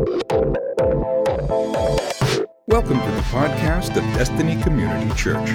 Welcome 0.00 0.16
to 3.00 3.10
the 3.10 3.22
podcast 3.28 3.98
of 3.98 4.02
Destiny 4.16 4.58
Community 4.62 5.14
Church. 5.14 5.46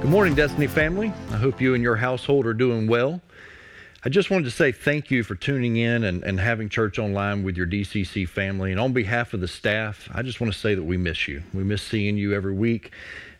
Good 0.00 0.10
morning, 0.10 0.34
Destiny 0.34 0.66
family. 0.66 1.12
I 1.30 1.36
hope 1.36 1.60
you 1.60 1.74
and 1.74 1.82
your 1.82 1.94
household 1.94 2.46
are 2.46 2.54
doing 2.54 2.88
well. 2.88 3.20
I 4.04 4.08
just 4.08 4.32
wanted 4.32 4.46
to 4.46 4.50
say 4.50 4.72
thank 4.72 5.12
you 5.12 5.22
for 5.22 5.36
tuning 5.36 5.76
in 5.76 6.02
and, 6.02 6.24
and 6.24 6.40
having 6.40 6.68
church 6.68 6.98
online 6.98 7.44
with 7.44 7.56
your 7.56 7.68
DCC 7.68 8.28
family. 8.28 8.72
And 8.72 8.80
on 8.80 8.92
behalf 8.92 9.32
of 9.32 9.40
the 9.40 9.46
staff, 9.46 10.08
I 10.12 10.22
just 10.22 10.40
want 10.40 10.52
to 10.52 10.58
say 10.58 10.74
that 10.74 10.82
we 10.82 10.96
miss 10.96 11.28
you. 11.28 11.44
We 11.52 11.62
miss 11.62 11.82
seeing 11.82 12.16
you 12.16 12.34
every 12.34 12.54
week. 12.54 12.90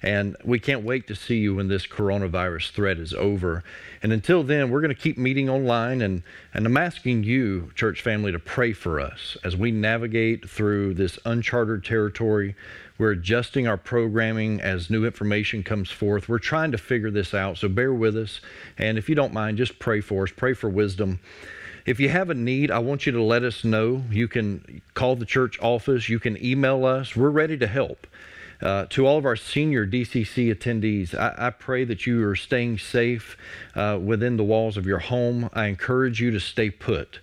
And 0.05 0.37
we 0.45 0.59
can't 0.59 0.85
wait 0.85 1.07
to 1.09 1.17
see 1.17 1.39
you 1.39 1.57
when 1.57 1.69
this 1.69 1.87
coronavirus 1.87 2.71
threat 2.71 2.99
is 2.99 3.15
over. 3.15 3.65
And 4.03 4.13
until 4.13 4.43
then, 4.43 4.71
we're 4.71 4.83
going 4.83 4.95
to 4.95 5.01
keep 5.01 5.17
meeting 5.17 5.49
online. 5.49 6.03
And, 6.03 6.23
and 6.53 6.67
I'm 6.67 6.77
asking 6.77 7.25
you, 7.25 7.73
church 7.75 8.03
family, 8.03 8.31
to 8.31 8.39
pray 8.39 8.75
for 8.75 9.01
us 9.01 9.39
as 9.43 9.57
we 9.57 9.71
navigate 9.71 10.49
through 10.49 10.95
this 10.95 11.19
uncharted 11.25 11.85
territory 11.85 12.55
we're 12.97 13.11
adjusting 13.11 13.67
our 13.67 13.77
programming 13.77 14.61
as 14.61 14.89
new 14.89 15.05
information 15.05 15.65
comes 15.65 15.91
forth. 15.91 16.29
We're 16.29 16.39
trying 16.39 16.71
to 16.73 16.79
figure 16.79 17.11
this 17.11 17.35
out, 17.35 17.59
so 17.59 17.69
bear 17.69 17.93
with 17.93 18.17
us. 18.17 18.41
And 18.79 18.99
if 18.99 19.09
you 19.09 19.17
don't 19.17 19.33
mind, 19.33 19.59
just 19.59 19.81
pray 19.81 20.01
for 20.01 20.23
us, 20.23 20.33
pray 20.35 20.55
for 20.55 20.71
wisdom. 20.71 21.19
If 21.87 21.99
you 21.99 22.09
have 22.09 22.31
a 22.31 22.35
need, 22.35 22.71
I 22.71 22.79
want 22.79 23.05
you 23.05 23.13
to 23.13 23.23
let 23.23 23.43
us 23.43 23.65
know. 23.65 24.05
You 24.11 24.29
can 24.29 24.81
call 24.95 25.17
the 25.17 25.27
church 25.27 25.59
office, 25.61 26.09
you 26.09 26.21
can 26.21 26.43
email 26.43 26.87
us. 26.87 27.17
We're 27.17 27.31
ready 27.31 27.57
to 27.59 27.67
help. 27.67 28.07
Uh, 28.61 28.87
to 28.87 29.07
all 29.07 29.19
of 29.19 29.25
our 29.25 29.37
senior 29.37 29.87
DCC 29.87 30.55
attendees, 30.55 31.15
I, 31.15 31.47
I 31.49 31.51
pray 31.51 31.85
that 31.85 32.07
you 32.07 32.27
are 32.27 32.37
staying 32.37 32.79
safe 32.79 33.37
uh, 33.75 33.99
within 34.03 34.37
the 34.37 34.45
walls 34.45 34.77
of 34.77 34.87
your 34.87 35.01
home. 35.01 35.51
I 35.53 35.67
encourage 35.67 36.21
you 36.21 36.31
to 36.31 36.41
stay 36.41 36.71
put. 36.71 37.21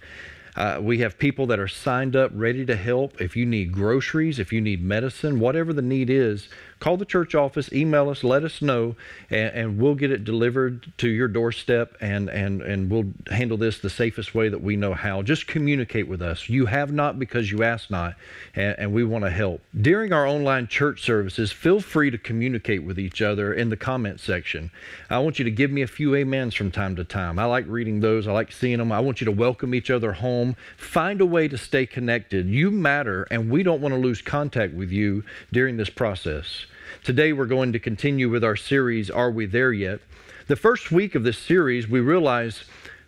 Uh, 0.55 0.79
we 0.81 0.99
have 0.99 1.17
people 1.17 1.45
that 1.47 1.59
are 1.59 1.67
signed 1.67 2.15
up, 2.15 2.31
ready 2.33 2.65
to 2.65 2.75
help. 2.75 3.21
If 3.21 3.35
you 3.35 3.45
need 3.45 3.71
groceries, 3.71 4.37
if 4.37 4.51
you 4.51 4.59
need 4.59 4.83
medicine, 4.83 5.39
whatever 5.39 5.71
the 5.71 5.81
need 5.81 6.09
is, 6.09 6.49
call 6.81 6.97
the 6.97 7.05
church 7.05 7.35
office, 7.35 7.71
email 7.71 8.09
us, 8.09 8.23
let 8.23 8.43
us 8.43 8.61
know, 8.61 8.95
and, 9.29 9.53
and, 9.53 9.77
we'll 9.79 9.95
get 9.95 10.11
it 10.11 10.23
delivered 10.23 10.91
to 10.97 11.07
your 11.07 11.27
doorstep 11.27 11.95
and, 12.01 12.27
and, 12.27 12.61
and 12.61 12.89
we'll 12.89 13.05
handle 13.29 13.55
this 13.55 13.77
the 13.79 13.89
safest 13.89 14.33
way 14.33 14.49
that 14.49 14.61
we 14.61 14.75
know 14.75 14.93
how. 14.93 15.21
Just 15.21 15.45
communicate 15.45 16.07
with 16.07 16.21
us. 16.21 16.49
You 16.49 16.65
have 16.65 16.91
not 16.91 17.19
because 17.19 17.51
you 17.51 17.63
ask 17.63 17.91
not, 17.91 18.15
and, 18.55 18.75
and 18.79 18.93
we 18.93 19.03
want 19.03 19.23
to 19.23 19.29
help. 19.29 19.61
During 19.79 20.11
our 20.11 20.25
online 20.25 20.67
church 20.67 21.03
services, 21.03 21.51
feel 21.51 21.79
free 21.79 22.09
to 22.09 22.17
communicate 22.17 22.83
with 22.83 22.97
each 22.97 23.21
other 23.21 23.53
in 23.53 23.69
the 23.69 23.77
comment 23.77 24.19
section. 24.19 24.71
I 25.09 25.19
want 25.19 25.37
you 25.37 25.45
to 25.45 25.51
give 25.51 25.69
me 25.69 25.83
a 25.83 25.87
few 25.87 26.15
amens 26.15 26.55
from 26.55 26.71
time 26.71 26.95
to 26.95 27.03
time. 27.03 27.37
I 27.37 27.45
like 27.45 27.65
reading 27.67 27.99
those, 27.99 28.27
I 28.27 28.31
like 28.31 28.51
seeing 28.51 28.79
them. 28.79 28.91
I 28.91 28.99
want 28.99 29.21
you 29.21 29.25
to 29.25 29.31
welcome 29.31 29.75
each 29.75 29.91
other 29.91 30.13
home. 30.13 30.55
Find 30.77 31.21
a 31.21 31.27
way 31.27 31.47
to 31.47 31.59
stay 31.59 31.85
connected. 31.85 32.47
You 32.47 32.71
matter, 32.71 33.27
and 33.29 33.51
we 33.51 33.61
don't 33.61 33.81
want 33.81 33.93
to 33.93 34.01
lose 34.01 34.23
contact 34.23 34.73
with 34.73 34.89
you 34.89 35.23
during 35.51 35.77
this 35.77 35.91
process. 35.91 36.65
Today 37.03 37.33
we're 37.33 37.45
going 37.47 37.73
to 37.73 37.79
continue 37.79 38.29
with 38.29 38.43
our 38.43 38.55
series, 38.55 39.09
Are 39.09 39.31
We 39.31 39.47
There 39.47 39.73
Yet? 39.73 40.01
The 40.47 40.55
first 40.55 40.91
week 40.91 41.15
of 41.15 41.23
this 41.23 41.37
series, 41.39 41.87
we 41.87 41.99
realize 41.99 42.63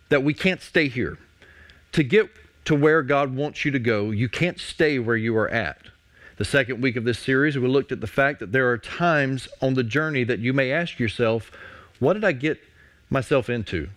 that 0.08 0.24
we 0.24 0.34
can't 0.34 0.60
stay 0.60 0.88
here. 0.88 1.16
To 1.92 2.02
get 2.02 2.28
to 2.64 2.74
where 2.74 3.02
God 3.02 3.36
wants 3.36 3.64
you 3.64 3.70
to 3.70 3.78
go, 3.78 4.10
you 4.10 4.28
can't 4.28 4.58
stay 4.58 4.98
where 4.98 5.16
you 5.16 5.36
are 5.36 5.48
at. 5.48 5.78
The 6.38 6.44
second 6.44 6.80
week 6.80 6.96
of 6.96 7.04
this 7.04 7.20
series, 7.20 7.56
we 7.56 7.68
looked 7.68 7.92
at 7.92 8.00
the 8.00 8.08
fact 8.08 8.40
that 8.40 8.50
there 8.50 8.68
are 8.68 8.78
times 8.78 9.46
on 9.62 9.74
the 9.74 9.84
journey 9.84 10.24
that 10.24 10.40
you 10.40 10.52
may 10.52 10.72
ask 10.72 10.98
yourself, 10.98 11.52
What 12.00 12.14
did 12.14 12.24
I 12.24 12.32
get 12.32 12.60
myself 13.10 13.48
into? 13.48 13.90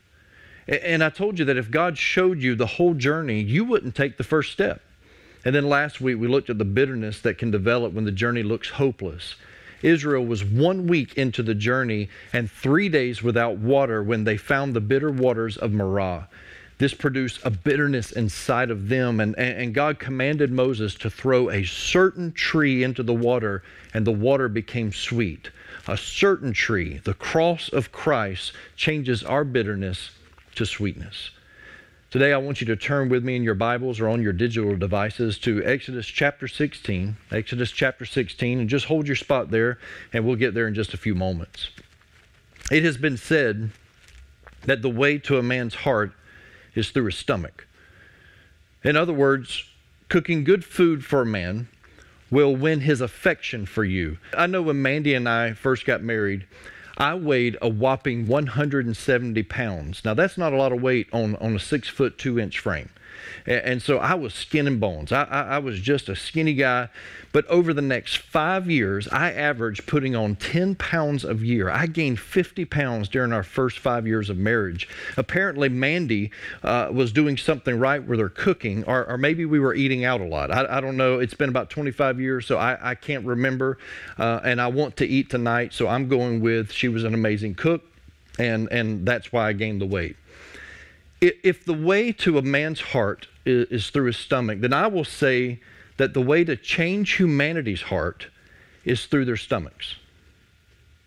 And 0.67 1.03
I 1.03 1.09
told 1.09 1.39
you 1.39 1.45
that 1.45 1.58
if 1.58 1.71
God 1.71 1.97
showed 1.97 2.39
you 2.39 2.53
the 2.53 2.67
whole 2.67 2.93
journey, 2.93 3.41
you 3.41 3.63
wouldn't 3.63 3.95
take 3.95 4.17
the 4.17 4.23
first 4.23 4.52
step. 4.52 4.81
And 5.43 5.55
then 5.55 5.67
last 5.69 6.02
week, 6.02 6.19
we 6.19 6.27
looked 6.27 6.52
at 6.52 6.59
the 6.59 6.65
bitterness 6.65 7.21
that 7.21 7.39
can 7.39 7.49
develop 7.49 7.93
when 7.93 8.03
the 8.03 8.11
journey 8.11 8.43
looks 8.43 8.69
hopeless. 8.71 9.35
Israel 9.81 10.25
was 10.25 10.44
one 10.44 10.88
week 10.88 11.17
into 11.17 11.43
the 11.43 11.55
journey 11.55 12.10
and 12.33 12.49
three 12.49 12.89
days 12.89 13.21
without 13.21 13.58
water 13.58 14.02
when 14.04 14.23
they 14.23 14.38
found 14.38 14.73
the 14.73 14.82
bitter 14.82 15.11
waters 15.11 15.58
of 15.58 15.71
Marah. 15.71 16.27
This 16.80 16.93
produced 16.93 17.39
a 17.43 17.49
bitterness 17.49 18.11
inside 18.11 18.70
of 18.70 18.88
them, 18.88 19.20
and, 19.20 19.38
and 19.38 19.73
God 19.73 19.98
commanded 19.98 20.52
Moses 20.52 20.93
to 20.95 21.10
throw 21.10 21.49
a 21.49 21.64
certain 21.64 22.32
tree 22.32 22.83
into 22.83 23.02
the 23.02 23.15
water, 23.15 23.64
and 23.93 24.05
the 24.05 24.11
water 24.11 24.48
became 24.48 24.92
sweet. 24.92 25.49
A 25.88 25.98
certain 25.98 26.54
tree, 26.54 26.99
the 27.04 27.15
cross 27.15 27.70
of 27.70 27.92
Christ, 27.92 28.54
changes 28.76 29.23
our 29.23 29.44
bitterness 29.44 30.11
to 30.55 30.65
sweetness. 30.65 31.32
Today, 32.10 32.32
I 32.32 32.38
want 32.38 32.62
you 32.62 32.68
to 32.68 32.78
turn 32.78 33.10
with 33.10 33.26
me 33.26 33.36
in 33.36 33.44
your 33.44 33.54
Bibles 33.54 34.00
or 34.00 34.08
on 34.08 34.22
your 34.22 34.32
digital 34.32 34.78
devices 34.78 35.38
to 35.40 35.62
Exodus 35.66 36.06
chapter 36.06 36.48
16. 36.48 37.18
Exodus 37.32 37.70
chapter 37.70 38.06
16, 38.06 38.62
and 38.62 38.70
just 38.70 38.86
hold 38.86 39.08
your 39.08 39.18
spot 39.18 39.52
there, 39.52 39.78
and 40.14 40.26
we'll 40.26 40.38
get 40.38 40.54
there 40.54 40.70
in 40.70 40.73
just 40.73 40.94
a 40.94 40.98
few 40.98 41.14
moments. 41.14 41.70
It 42.72 42.84
has 42.84 42.95
been 42.95 43.18
said 43.18 43.72
that 44.64 44.82
the 44.82 44.90
way 44.90 45.18
to 45.18 45.38
a 45.38 45.44
man's 45.44 45.76
heart 45.76 46.14
is 46.76 46.92
through 46.92 47.08
his 47.08 47.18
stomach. 47.18 47.68
In 48.86 48.95
other 48.95 49.12
words, 49.12 49.66
cooking 50.08 50.45
good 50.45 50.64
food 50.64 51.04
for 51.04 51.24
a 51.24 51.26
man 51.26 51.68
will 52.32 52.56
win 52.56 52.80
his 52.80 53.02
affection 53.02 53.66
for 53.66 53.84
you. 53.84 54.18
I 54.34 54.48
know 54.48 54.62
when 54.62 54.82
Mandy 54.82 55.14
and 55.14 55.28
I 55.28 55.52
first 55.52 55.86
got 55.86 56.02
married, 56.02 56.45
I 56.97 57.13
weighed 57.13 57.58
a 57.61 57.69
whopping 57.69 58.27
170 58.27 59.43
pounds. 59.43 60.03
Now, 60.03 60.15
that's 60.15 60.37
not 60.37 60.52
a 60.52 60.58
lot 60.58 60.71
of 60.71 60.81
weight 60.81 61.08
on, 61.13 61.35
on 61.35 61.55
a 61.55 61.59
six 61.59 61.87
foot, 61.87 62.17
two 62.17 62.39
inch 62.39 62.59
frame. 62.59 62.89
And 63.45 63.82
so 63.82 63.98
I 63.98 64.14
was 64.16 64.33
skin 64.33 64.67
and 64.67 64.80
bones. 64.80 65.11
I, 65.11 65.23
I, 65.23 65.42
I, 65.42 65.60
was 65.60 65.80
just 65.80 66.10
a 66.10 66.16
skinny 66.16 66.54
guy. 66.54 66.89
But 67.32 67.45
over 67.48 67.73
the 67.73 67.82
next 67.82 68.17
five 68.17 68.70
years, 68.70 69.08
I 69.10 69.32
averaged 69.32 69.86
putting 69.86 70.16
on 70.16 70.36
10 70.36 70.76
pounds 70.76 71.23
a 71.23 71.36
year. 71.36 71.70
I 71.70 71.86
gained 71.86 72.20
50 72.20 72.66
pounds 72.66 73.10
during 73.10 73.32
our 73.32 73.44
first 73.44 73.80
five 73.80 74.08
years 74.08 74.30
of 74.30 74.38
marriage. 74.38 74.88
Apparently, 75.17 75.70
Mandy 75.70 76.32
uh, 76.64 76.89
was 76.92 77.11
doing 77.11 77.38
something 77.38 77.77
right 77.80 78.04
with 78.04 78.20
her 78.20 78.30
cooking, 78.30 78.83
or, 78.86 79.06
or, 79.06 79.17
maybe 79.17 79.45
we 79.45 79.60
were 79.60 79.73
eating 79.76 80.06
out 80.06 80.22
a 80.22 80.26
lot. 80.26 80.52
I, 80.52 80.77
I, 80.77 80.82
don't 80.82 80.98
know. 80.98 81.20
It's 81.20 81.33
been 81.33 81.50
about 81.50 81.70
25 81.70 82.20
years, 82.20 82.45
so 82.45 82.58
I, 82.58 82.92
I 82.92 82.95
can't 82.95 83.26
remember. 83.26 83.77
Uh, 84.17 84.39
and 84.44 84.61
I 84.61 84.67
want 84.67 84.98
to 84.98 85.06
eat 85.06 85.30
tonight, 85.30 85.73
so 85.73 85.88
I'm 85.88 86.08
going 86.08 86.42
with 86.42 86.72
she 86.72 86.88
was 86.88 87.04
an 87.04 87.14
amazing 87.14 87.56
cook, 87.56 87.83
and, 88.39 88.67
and 88.72 89.06
that's 89.06 89.32
why 89.32 89.48
I 89.48 89.54
gained 89.54 89.82
the 89.82 89.86
weight 89.86 90.16
if 91.22 91.66
the 91.66 91.73
way 91.73 92.11
to 92.11 92.38
a 92.38 92.42
man's 92.42 92.80
heart 92.80 93.28
is, 93.45 93.67
is, 93.70 93.89
through 93.89 94.05
his 94.05 94.17
stomach, 94.17 94.60
then 94.61 94.73
I 94.73 94.88
will 94.88 95.04
say 95.04 95.60
that 95.98 96.14
the 96.14 96.22
way 96.22 96.44
to 96.44 96.55
change 96.55 97.14
humanity's 97.14 97.83
heart 97.83 98.28
is 98.86 99.05
through 99.05 99.26
their 99.26 99.38
stomachs. 99.38 99.95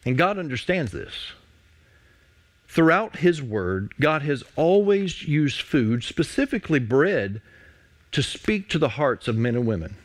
And 0.05 0.19
God 0.19 0.39
understands 0.39 0.93
this. 0.93 1.33
Throughout 2.67 3.17
His 3.17 3.43
Word, 3.43 3.93
God 3.99 4.23
has 4.23 4.45
always 4.55 5.25
used 5.25 5.61
food, 5.61 6.05
specifically 6.05 6.79
bread, 6.79 7.43
to 8.13 8.23
speak 8.23 8.69
to 8.69 8.79
the 8.79 8.91
hearts 8.91 9.29
of 9.29 9.37
men 9.37 9.57
and 9.57 9.67
women. 9.67 9.97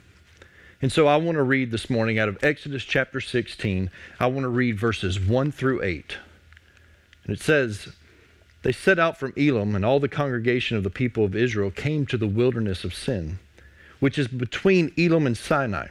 And 0.81 0.91
so 0.91 1.07
I 1.07 1.17
want 1.17 1.35
to 1.35 1.43
read 1.43 1.71
this 1.71 1.89
morning 1.89 2.19
out 2.19 2.27
of 2.27 2.43
Exodus 2.43 2.83
chapter 2.83 3.21
16. 3.21 3.89
I 4.19 4.27
want 4.27 4.43
to 4.43 4.49
read 4.49 4.79
verses 4.79 5.19
1 5.19 5.51
through 5.51 5.83
8. 5.83 6.17
And 7.23 7.35
it 7.35 7.41
says, 7.41 7.89
they 8.65 8.71
set 8.71 8.97
out 8.97 9.15
from 9.15 9.31
Elim, 9.37 9.75
and 9.75 9.85
all 9.85 9.99
the 9.99 10.09
congregation 10.09 10.75
of 10.75 10.81
the 10.81 10.89
people 10.89 11.23
of 11.23 11.35
Israel 11.35 11.69
came 11.69 12.07
to 12.07 12.17
the 12.17 12.25
wilderness 12.25 12.83
of 12.83 12.95
Sin, 12.95 13.37
which 13.99 14.17
is 14.17 14.27
between 14.27 14.91
Elim 14.97 15.27
and 15.27 15.37
Sinai, 15.37 15.89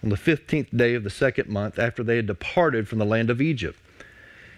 on 0.00 0.10
the 0.10 0.16
fifteenth 0.16 0.68
day 0.70 0.94
of 0.94 1.02
the 1.02 1.10
second 1.10 1.48
month 1.48 1.76
after 1.76 2.04
they 2.04 2.14
had 2.14 2.26
departed 2.28 2.86
from 2.86 3.00
the 3.00 3.04
land 3.04 3.30
of 3.30 3.40
Egypt. 3.40 3.80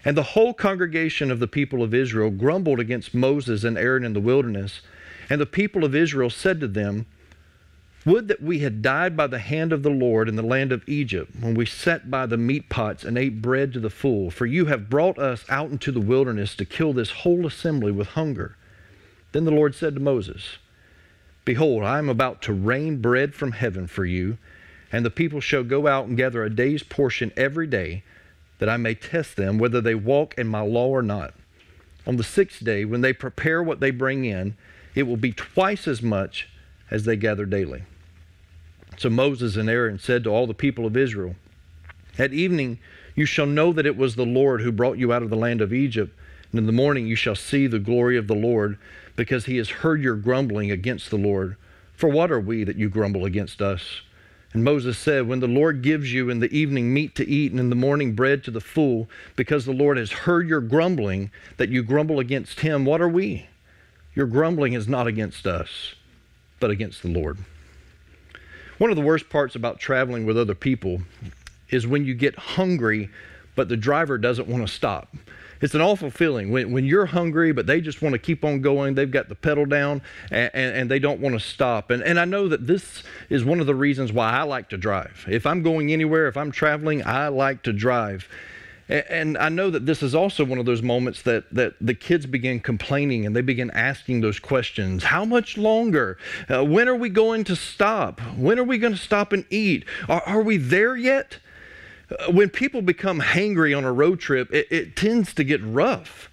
And 0.05 0.15
the 0.15 0.21
whole 0.21 0.53
congregation 0.53 1.31
of 1.31 1.39
the 1.39 1.47
people 1.47 1.81
of 1.81 1.95
Israel 1.95 2.29
grumbled 2.29 2.79
against 2.79 3.15
Moses 3.15 3.63
and 3.63 3.75
Aaron 3.75 4.05
in 4.05 4.13
the 4.13 4.19
wilderness. 4.19 4.81
And 5.27 5.41
the 5.41 5.47
people 5.47 5.83
of 5.83 5.95
Israel 5.95 6.29
said 6.29 6.59
to 6.59 6.67
them, 6.67 7.07
would 8.07 8.29
that 8.29 8.41
we 8.41 8.59
had 8.59 8.81
died 8.81 9.17
by 9.17 9.27
the 9.27 9.37
hand 9.37 9.73
of 9.73 9.83
the 9.83 9.89
Lord 9.89 10.29
in 10.29 10.37
the 10.37 10.41
land 10.41 10.71
of 10.71 10.87
Egypt, 10.87 11.29
when 11.41 11.55
we 11.55 11.65
sat 11.65 12.09
by 12.09 12.25
the 12.25 12.37
meat 12.37 12.69
pots 12.69 13.03
and 13.03 13.17
ate 13.17 13.41
bread 13.41 13.73
to 13.73 13.81
the 13.81 13.89
full. 13.89 14.31
For 14.31 14.45
you 14.45 14.67
have 14.67 14.89
brought 14.89 15.19
us 15.19 15.43
out 15.49 15.71
into 15.71 15.91
the 15.91 15.99
wilderness 15.99 16.55
to 16.55 16.63
kill 16.63 16.93
this 16.93 17.11
whole 17.11 17.45
assembly 17.45 17.91
with 17.91 18.07
hunger. 18.09 18.55
Then 19.33 19.43
the 19.43 19.51
Lord 19.51 19.75
said 19.75 19.95
to 19.95 19.99
Moses, 19.99 20.57
Behold, 21.43 21.83
I 21.83 21.97
am 21.97 22.07
about 22.07 22.41
to 22.43 22.53
rain 22.53 23.01
bread 23.01 23.35
from 23.35 23.51
heaven 23.51 23.87
for 23.87 24.05
you, 24.05 24.37
and 24.89 25.05
the 25.05 25.09
people 25.09 25.41
shall 25.41 25.63
go 25.63 25.85
out 25.85 26.07
and 26.07 26.15
gather 26.15 26.45
a 26.45 26.49
day's 26.49 26.83
portion 26.83 27.33
every 27.35 27.67
day, 27.67 28.03
that 28.59 28.69
I 28.69 28.77
may 28.77 28.95
test 28.95 29.35
them 29.35 29.57
whether 29.57 29.81
they 29.81 29.95
walk 29.95 30.33
in 30.37 30.47
my 30.47 30.61
law 30.61 30.87
or 30.87 31.01
not. 31.01 31.33
On 32.05 32.15
the 32.15 32.23
sixth 32.23 32.63
day, 32.63 32.85
when 32.85 33.01
they 33.01 33.11
prepare 33.11 33.61
what 33.61 33.81
they 33.81 33.91
bring 33.91 34.23
in, 34.23 34.55
it 34.95 35.03
will 35.03 35.17
be 35.17 35.33
twice 35.33 35.89
as 35.89 36.01
much 36.01 36.47
as 36.89 37.03
they 37.03 37.17
gather 37.17 37.45
daily. 37.45 37.83
So 38.97 39.11
Moses 39.11 39.55
and 39.55 39.69
Aaron 39.69 39.99
said 39.99 40.23
to 40.23 40.31
all 40.31 40.47
the 40.47 40.53
people 40.55 40.85
of 40.85 40.97
Israel, 40.97 41.35
At 42.17 42.33
evening 42.33 42.79
you 43.15 43.25
shall 43.25 43.45
know 43.45 43.71
that 43.73 43.85
it 43.85 43.95
was 43.95 44.15
the 44.15 44.25
Lord 44.25 44.61
who 44.61 44.71
brought 44.71 44.97
you 44.97 45.13
out 45.13 45.23
of 45.23 45.29
the 45.29 45.35
land 45.35 45.61
of 45.61 45.71
Egypt, 45.71 46.17
and 46.51 46.59
in 46.59 46.65
the 46.65 46.71
morning 46.71 47.05
you 47.05 47.15
shall 47.15 47.35
see 47.35 47.67
the 47.67 47.79
glory 47.79 48.17
of 48.17 48.27
the 48.27 48.35
Lord, 48.35 48.77
because 49.15 49.45
he 49.45 49.57
has 49.57 49.69
heard 49.69 50.01
your 50.01 50.15
grumbling 50.15 50.71
against 50.71 51.09
the 51.09 51.17
Lord. 51.17 51.57
For 51.93 52.09
what 52.09 52.31
are 52.31 52.39
we 52.39 52.63
that 52.63 52.77
you 52.77 52.89
grumble 52.89 53.25
against 53.25 53.61
us? 53.61 54.01
And 54.53 54.63
Moses 54.63 54.97
said, 54.97 55.27
When 55.27 55.41
the 55.41 55.47
Lord 55.47 55.83
gives 55.83 56.11
you 56.11 56.29
in 56.29 56.39
the 56.39 56.51
evening 56.51 56.93
meat 56.93 57.13
to 57.15 57.27
eat 57.27 57.51
and 57.51 57.59
in 57.59 57.69
the 57.69 57.75
morning 57.75 58.13
bread 58.15 58.43
to 58.45 58.51
the 58.51 58.61
full, 58.61 59.09
because 59.35 59.65
the 59.65 59.73
Lord 59.73 59.97
has 59.97 60.11
heard 60.11 60.47
your 60.47 60.61
grumbling, 60.61 61.29
that 61.57 61.69
you 61.69 61.83
grumble 61.83 62.19
against 62.19 62.61
him, 62.61 62.85
what 62.85 63.01
are 63.01 63.09
we? 63.09 63.47
Your 64.15 64.25
grumbling 64.25 64.73
is 64.73 64.87
not 64.87 65.05
against 65.05 65.45
us, 65.45 65.93
but 66.59 66.71
against 66.71 67.03
the 67.03 67.09
Lord. 67.09 67.37
One 68.77 68.91
of 68.91 68.95
the 68.95 69.01
worst 69.01 69.29
parts 69.29 69.55
about 69.55 69.79
traveling 69.79 70.25
with 70.25 70.37
other 70.37 70.55
people 70.55 71.01
is 71.69 71.87
when 71.87 72.05
you 72.05 72.13
get 72.13 72.35
hungry, 72.37 73.09
but 73.55 73.69
the 73.69 73.77
driver 73.77 74.17
doesn't 74.17 74.47
want 74.47 74.67
to 74.67 74.71
stop. 74.71 75.15
It's 75.61 75.73
an 75.73 75.81
awful 75.81 76.11
feeling 76.11 76.51
when, 76.51 76.71
when 76.71 76.85
you're 76.85 77.07
hungry, 77.07 77.51
but 77.51 77.65
they 77.65 77.81
just 77.81 78.03
want 78.03 78.13
to 78.13 78.19
keep 78.19 78.45
on 78.45 78.61
going. 78.61 78.93
They've 78.93 79.09
got 79.09 79.29
the 79.29 79.35
pedal 79.35 79.65
down 79.65 80.03
and, 80.29 80.51
and, 80.53 80.75
and, 80.75 80.91
they 80.91 80.99
don't 80.99 81.19
want 81.19 81.33
to 81.33 81.39
stop. 81.39 81.89
And, 81.89 82.03
and 82.03 82.19
I 82.19 82.25
know 82.25 82.47
that 82.47 82.67
this 82.67 83.01
is 83.29 83.43
one 83.43 83.59
of 83.59 83.65
the 83.65 83.73
reasons 83.73 84.13
why 84.13 84.31
I 84.31 84.43
like 84.43 84.69
to 84.69 84.77
drive. 84.77 85.25
If 85.27 85.47
I'm 85.47 85.63
going 85.63 85.91
anywhere, 85.91 86.27
if 86.27 86.37
I'm 86.37 86.51
traveling, 86.51 87.03
I 87.03 87.29
like 87.29 87.63
to 87.63 87.73
drive. 87.73 88.29
And, 88.89 89.37
I 89.37 89.49
know 89.49 89.69
that 89.69 89.85
this 89.85 90.01
is 90.01 90.15
also 90.15 90.45
one 90.45 90.59
of 90.59 90.65
those 90.65 90.81
moments 90.81 91.21
that, 91.23 91.53
that 91.53 91.73
the 91.81 91.93
kids 91.93 92.25
begin 92.25 92.61
complaining 92.61 93.25
and 93.25 93.35
they 93.35 93.41
begin 93.41 93.69
asking 93.71 94.21
those 94.21 94.39
questions. 94.39 95.03
How 95.03 95.25
much 95.25 95.57
longer? 95.57 96.17
Uh, 96.49 96.63
when 96.63 96.87
are 96.87 96.95
we 96.95 97.09
going 97.09 97.43
to 97.45 97.55
stop? 97.55 98.21
When 98.37 98.57
are 98.57 98.63
we 98.63 98.77
going 98.77 98.93
to 98.93 98.99
stop 98.99 99.33
and 99.33 99.45
eat? 99.49 99.83
Are, 100.07 100.21
are 100.25 100.41
we 100.41 100.55
there 100.55 100.95
yet? 100.95 101.39
Uh, 102.09 102.31
when 102.31 102.49
people 102.49 102.81
become 102.81 103.19
hangry 103.19 103.77
on 103.77 103.83
a 103.83 103.91
road 103.91 104.21
trip, 104.21 104.53
it, 104.53 104.67
it 104.71 104.95
tends 104.95 105.33
to 105.33 105.43
get 105.43 105.61
rough. 105.63 106.29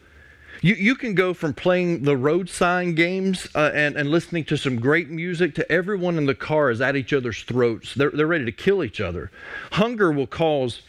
You, 0.63 0.77
you 0.77 0.95
can 0.95 1.15
go 1.15 1.35
from 1.35 1.55
playing 1.55 2.05
the 2.05 2.17
road 2.17 2.49
sign 2.49 2.95
games 2.95 3.49
uh, 3.55 3.73
and, 3.75 3.97
and 3.97 4.11
listening 4.11 4.45
to 4.45 4.57
some 4.57 4.77
great 4.77 5.11
music 5.11 5.55
to 5.57 5.71
everyone 5.71 6.17
in 6.17 6.27
the 6.27 6.35
car 6.35 6.71
is 6.71 6.81
at 6.81 6.95
each 6.95 7.13
other's 7.13 7.43
throats. 7.43 7.95
They're, 7.95 8.11
they're 8.11 8.27
ready 8.27 8.45
to 8.45 8.53
kill 8.53 8.85
each 8.85 9.01
other. 9.01 9.31
Hunger 9.73 10.13
will 10.13 10.29
cause 10.29 10.83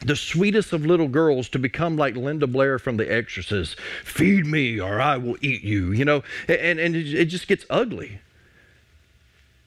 the 0.00 0.16
sweetest 0.16 0.72
of 0.72 0.86
little 0.86 1.08
girls 1.08 1.48
to 1.50 1.58
become 1.58 1.96
like 1.96 2.16
Linda 2.16 2.46
Blair 2.46 2.78
from 2.78 2.96
The 2.96 3.12
Exorcist 3.12 3.78
feed 4.04 4.46
me 4.46 4.80
or 4.80 5.00
I 5.00 5.16
will 5.16 5.36
eat 5.40 5.62
you, 5.62 5.92
you 5.92 6.04
know, 6.04 6.22
and, 6.46 6.78
and 6.78 6.94
it 6.94 7.26
just 7.26 7.48
gets 7.48 7.64
ugly. 7.68 8.20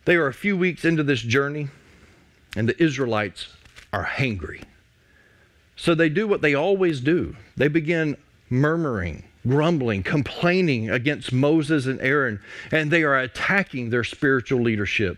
They 0.05 0.15
are 0.15 0.27
a 0.27 0.33
few 0.33 0.57
weeks 0.57 0.83
into 0.83 1.03
this 1.03 1.21
journey, 1.21 1.67
and 2.55 2.67
the 2.67 2.81
Israelites 2.81 3.47
are 3.93 4.05
hangry. 4.05 4.63
So 5.75 5.95
they 5.95 6.09
do 6.09 6.27
what 6.27 6.41
they 6.41 6.53
always 6.53 7.01
do 7.01 7.35
they 7.55 7.67
begin 7.67 8.17
murmuring, 8.49 9.23
grumbling, 9.47 10.03
complaining 10.03 10.89
against 10.89 11.31
Moses 11.31 11.85
and 11.85 11.99
Aaron, 12.01 12.39
and 12.71 12.91
they 12.91 13.03
are 13.03 13.17
attacking 13.17 13.89
their 13.89 14.03
spiritual 14.03 14.61
leadership. 14.61 15.17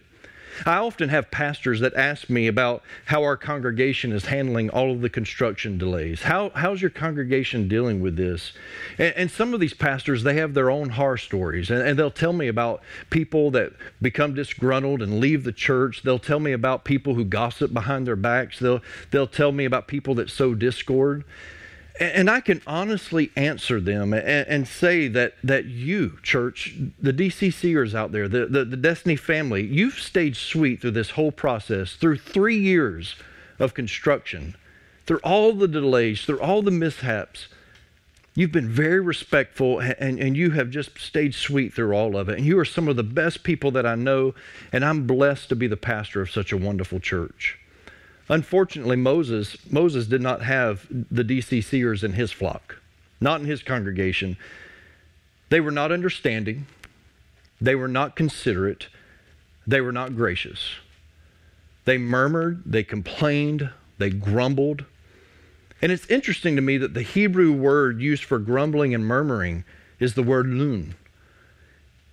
I 0.66 0.78
often 0.78 1.10
have 1.10 1.32
pastors 1.32 1.80
that 1.80 1.94
ask 1.96 2.30
me 2.30 2.48
about 2.48 2.84
how 3.06 3.24
our 3.24 3.38
congregation 3.38 4.12
is 4.12 4.26
handling 4.26 4.70
all 4.70 4.92
of 4.92 5.02
the 5.02 5.10
construction 5.10 5.78
delays. 5.78 6.24
How, 6.24 6.52
how's 6.56 6.82
your 6.82 6.92
congregation 6.92 7.68
dealing 7.68 8.02
with 8.02 8.16
this? 8.16 8.54
And, 8.98 9.14
and 9.16 9.32
some 9.32 9.54
of 9.54 9.60
these 9.60 9.74
pastors, 9.74 10.24
they 10.24 10.36
have 10.36 10.54
their 10.54 10.70
own 10.70 10.90
horror 10.90 11.18
stories, 11.18 11.70
and, 11.70 11.82
and 11.82 11.98
they'll 11.98 12.12
tell 12.12 12.34
me 12.34 12.48
about 12.48 12.82
people 13.10 13.52
that 13.52 13.74
become 14.02 14.34
disgruntled 14.34 15.02
and 15.02 15.20
leave 15.20 15.44
the 15.44 15.52
church. 15.52 16.04
They'll 16.04 16.20
tell 16.20 16.40
me 16.40 16.52
about 16.52 16.84
people 16.84 17.16
who 17.16 17.26
gossip 17.26 17.74
behind 17.74 18.08
their 18.08 18.16
backs. 18.16 18.60
They'll, 18.60 18.82
they'll 19.12 19.28
tell 19.28 19.52
me 19.52 19.66
about 19.66 19.88
people 19.88 20.16
that 20.16 20.30
sow 20.30 20.56
discord. 20.56 21.24
And 22.00 22.28
I 22.28 22.42
can 22.42 22.62
honestly 22.66 23.32
answer 23.36 23.80
them 23.80 24.14
and, 24.14 24.68
say 24.68 25.08
that, 25.10 25.36
that 25.44 25.66
you, 25.66 26.18
church, 26.24 26.74
the 27.00 27.14
DCCers 27.14 27.94
out 27.94 28.12
there, 28.12 28.28
the, 28.28 28.48
the, 28.48 28.66
the 28.66 28.78
Destiny 28.78 29.16
family, 29.16 29.64
you've 29.64 30.00
stayed 30.00 30.36
sweet 30.36 30.82
through 30.82 30.92
this 30.92 31.12
whole 31.12 31.32
process, 31.32 31.94
through 31.94 32.18
three 32.18 32.58
years 32.58 33.16
of 33.60 33.76
construction, 33.76 34.56
through 35.06 35.20
all 35.24 35.54
the 35.54 35.68
delays, 35.68 36.24
through 36.24 36.42
all 36.42 36.64
the 36.64 36.72
mishaps. 36.72 37.48
You've 38.34 38.52
been 38.52 38.70
very 38.70 39.00
respectful 39.00 39.78
and, 39.78 40.20
and 40.20 40.36
you 40.36 40.50
have 40.52 40.72
just 40.72 40.98
stayed 40.98 41.36
sweet 41.36 41.76
through 41.76 41.96
all 41.96 42.18
of 42.18 42.28
it. 42.28 42.40
And 42.40 42.48
you 42.48 42.58
are 42.58 42.66
some 42.66 42.88
of 42.88 42.96
the 42.96 43.04
best 43.04 43.44
people 43.44 43.70
that 43.72 43.86
I 43.86 43.94
know, 43.94 44.34
and 44.72 44.84
I'm 44.84 45.06
blessed 45.06 45.50
to 45.50 45.56
be 45.56 45.68
the 45.68 45.78
pastor 45.78 46.22
of 46.22 46.32
such 46.32 46.52
a 46.52 46.58
wonderful 46.58 47.00
church. 47.00 47.60
Unfortunately, 48.30 48.96
Moses, 48.96 49.58
Moses 49.70 50.08
did 50.08 50.22
not 50.22 50.44
have 50.44 50.88
the 50.90 51.24
DCCers 51.24 52.04
in 52.04 52.14
his 52.14 52.32
flock, 52.32 52.78
not 53.20 53.42
in 53.42 53.48
his 53.48 53.62
congregation. 53.62 54.38
They 55.50 55.60
were 55.60 55.72
not 55.72 55.92
understanding, 55.92 56.66
they 57.60 57.76
were 57.76 57.88
not 57.88 58.16
considerate, 58.16 58.88
they 59.68 59.82
were 59.82 59.92
not 59.92 60.16
gracious. 60.16 60.76
They 61.86 61.98
murmured, 61.98 62.64
they 62.66 62.84
complained, 62.84 63.70
they 63.98 64.10
grumbled. 64.10 64.86
And 65.82 65.92
it's 65.92 66.08
interesting 66.08 66.56
to 66.56 66.62
me 66.62 66.78
that 66.78 66.94
the 66.94 67.02
Hebrew 67.02 67.52
word 67.52 68.00
used 68.00 68.24
for 68.24 68.40
grumbling 68.40 68.94
and 68.94 69.06
murmuring 69.06 69.66
is 70.00 70.14
the 70.14 70.24
word 70.24 70.48
lun. 70.48 70.96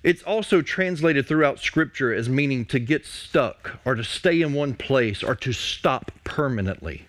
It's 0.03 0.23
also 0.23 0.63
translated 0.63 1.27
throughout 1.27 1.59
Scripture 1.59 2.15
as 2.15 2.29
meaning 2.29 2.65
to 2.67 2.79
get 2.79 3.05
stuck 3.05 3.79
or 3.85 3.95
to 3.95 4.05
stay 4.05 4.41
in 4.41 4.55
one 4.55 4.75
place 4.75 5.23
or 5.23 5.35
to 5.37 5.53
stop 5.53 6.11
permanently. 6.25 7.07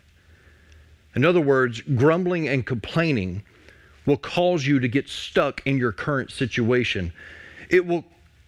In 1.15 1.23
other 1.23 1.39
words, 1.39 1.81
grumbling 1.81 2.49
and 2.49 2.65
complaining 2.65 3.43
will 4.05 4.17
cause 4.17 4.65
you 4.65 4.79
to 4.79 4.87
get 4.87 5.07
stuck 5.07 5.65
in 5.65 5.77
your 5.77 5.91
current 5.91 6.31
situation. 6.31 7.13
It 7.69 7.85
will 7.85 8.03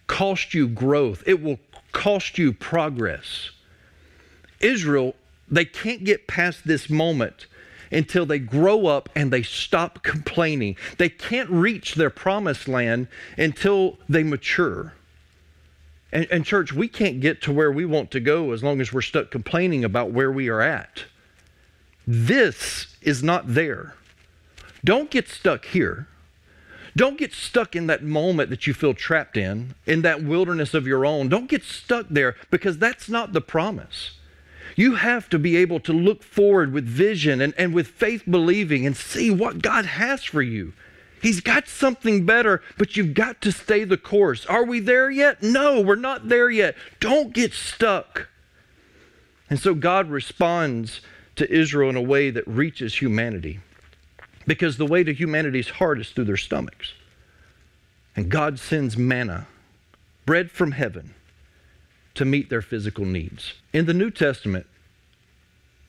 cost 0.06 0.52
you 0.52 0.68
growth, 0.68 1.22
it 1.26 1.42
will 1.42 1.58
cost 1.92 2.36
you 2.36 2.52
progress. 2.52 3.50
Israel, 4.60 5.14
they 5.50 5.64
can't 5.64 6.04
get 6.04 6.26
past 6.26 6.66
this 6.66 6.90
moment 6.90 7.46
until 7.90 8.26
they 8.26 8.38
grow 8.38 8.86
up 8.86 9.08
and 9.14 9.32
they 9.32 9.42
stop 9.42 10.02
complaining. 10.02 10.76
They 10.98 11.08
can't 11.08 11.50
reach 11.50 11.94
their 11.94 12.10
promised 12.10 12.68
land 12.68 13.08
until 13.36 13.98
they 14.08 14.22
mature. 14.22 14.94
And, 16.12 16.28
and, 16.30 16.44
church, 16.44 16.72
we 16.72 16.86
can't 16.86 17.20
get 17.20 17.42
to 17.42 17.52
where 17.52 17.72
we 17.72 17.84
want 17.84 18.12
to 18.12 18.20
go 18.20 18.52
as 18.52 18.62
long 18.62 18.80
as 18.80 18.92
we're 18.92 19.02
stuck 19.02 19.32
complaining 19.32 19.84
about 19.84 20.12
where 20.12 20.30
we 20.30 20.48
are 20.48 20.60
at. 20.60 21.04
This 22.06 22.96
is 23.02 23.22
not 23.22 23.54
there. 23.54 23.94
Don't 24.84 25.10
get 25.10 25.28
stuck 25.28 25.64
here. 25.66 26.06
Don't 26.96 27.18
get 27.18 27.32
stuck 27.32 27.74
in 27.74 27.88
that 27.88 28.04
moment 28.04 28.50
that 28.50 28.66
you 28.66 28.74
feel 28.74 28.94
trapped 28.94 29.36
in, 29.36 29.74
in 29.86 30.02
that 30.02 30.22
wilderness 30.22 30.74
of 30.74 30.86
your 30.86 31.04
own. 31.04 31.28
Don't 31.28 31.48
get 31.48 31.64
stuck 31.64 32.06
there 32.08 32.36
because 32.50 32.78
that's 32.78 33.08
not 33.08 33.32
the 33.32 33.40
promise. 33.40 34.12
You 34.76 34.96
have 34.96 35.28
to 35.30 35.38
be 35.38 35.56
able 35.56 35.80
to 35.80 35.92
look 35.92 36.22
forward 36.22 36.72
with 36.72 36.84
vision 36.84 37.40
and, 37.40 37.54
and 37.56 37.72
with 37.72 37.88
faith 37.88 38.24
believing 38.28 38.86
and 38.86 38.96
see 38.96 39.30
what 39.30 39.62
God 39.62 39.84
has 39.84 40.24
for 40.24 40.42
you. 40.42 40.72
He's 41.22 41.40
got 41.40 41.68
something 41.68 42.26
better, 42.26 42.60
but 42.76 42.96
you've 42.96 43.14
got 43.14 43.40
to 43.42 43.52
stay 43.52 43.84
the 43.84 43.96
course. 43.96 44.44
Are 44.46 44.64
we 44.64 44.80
there 44.80 45.10
yet? 45.10 45.42
No, 45.42 45.80
we're 45.80 45.94
not 45.94 46.28
there 46.28 46.50
yet. 46.50 46.74
Don't 47.00 47.32
get 47.32 47.54
stuck. 47.54 48.28
And 49.48 49.58
so 49.58 49.74
God 49.74 50.10
responds 50.10 51.00
to 51.36 51.50
Israel 51.50 51.90
in 51.90 51.96
a 51.96 52.02
way 52.02 52.30
that 52.30 52.46
reaches 52.46 52.96
humanity 52.96 53.60
because 54.46 54.76
the 54.76 54.86
way 54.86 55.02
to 55.04 55.14
humanity's 55.14 55.70
heart 55.70 56.00
is 56.00 56.10
through 56.10 56.24
their 56.24 56.36
stomachs. 56.36 56.92
And 58.16 58.28
God 58.28 58.58
sends 58.58 58.96
manna, 58.96 59.46
bread 60.26 60.50
from 60.50 60.72
heaven 60.72 61.14
to 62.14 62.24
meet 62.24 62.50
their 62.50 62.62
physical 62.62 63.04
needs. 63.04 63.54
In 63.72 63.86
the 63.86 63.94
New 63.94 64.10
Testament, 64.10 64.66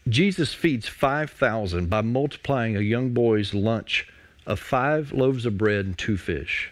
Jesus 0.08 0.54
feeds 0.54 0.88
5,000 0.88 1.90
by 1.90 2.02
multiplying 2.02 2.76
a 2.76 2.82
young 2.82 3.12
boy's 3.12 3.54
lunch 3.54 4.08
of 4.46 4.60
five 4.60 5.12
loaves 5.12 5.46
of 5.46 5.58
bread 5.58 5.86
and 5.86 5.98
two 5.98 6.18
fish. 6.18 6.72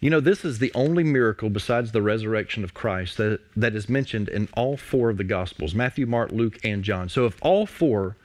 You 0.00 0.10
know, 0.10 0.20
this 0.20 0.44
is 0.44 0.58
the 0.58 0.72
only 0.74 1.02
miracle 1.02 1.50
besides 1.50 1.90
the 1.90 2.02
resurrection 2.02 2.62
of 2.62 2.72
Christ 2.72 3.16
that, 3.16 3.40
that 3.56 3.74
is 3.74 3.88
mentioned 3.88 4.28
in 4.28 4.48
all 4.54 4.76
four 4.76 5.10
of 5.10 5.16
the 5.16 5.24
Gospels 5.24 5.74
Matthew, 5.74 6.06
Mark, 6.06 6.30
Luke, 6.30 6.58
and 6.62 6.84
John. 6.84 7.08
So 7.08 7.26
if 7.26 7.36
all 7.42 7.66
four 7.66 8.16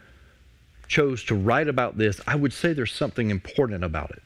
chose 0.88 1.24
to 1.26 1.36
write 1.36 1.68
about 1.68 1.98
this, 1.98 2.22
I 2.28 2.36
would 2.36 2.54
say 2.54 2.74
there's 2.74 2.94
something 2.94 3.32
important 3.32 3.84
about 3.84 4.12
it. 4.12 4.22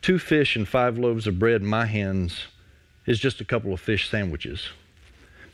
Two 0.00 0.18
fish 0.18 0.56
and 0.56 0.66
five 0.66 0.98
loaves 0.98 1.26
of 1.26 1.38
bread 1.38 1.60
in 1.62 1.66
my 1.66 1.86
hands 1.86 2.46
is 3.06 3.18
just 3.18 3.40
a 3.40 3.44
couple 3.44 3.72
of 3.72 3.80
fish 3.80 4.08
sandwiches. 4.08 4.68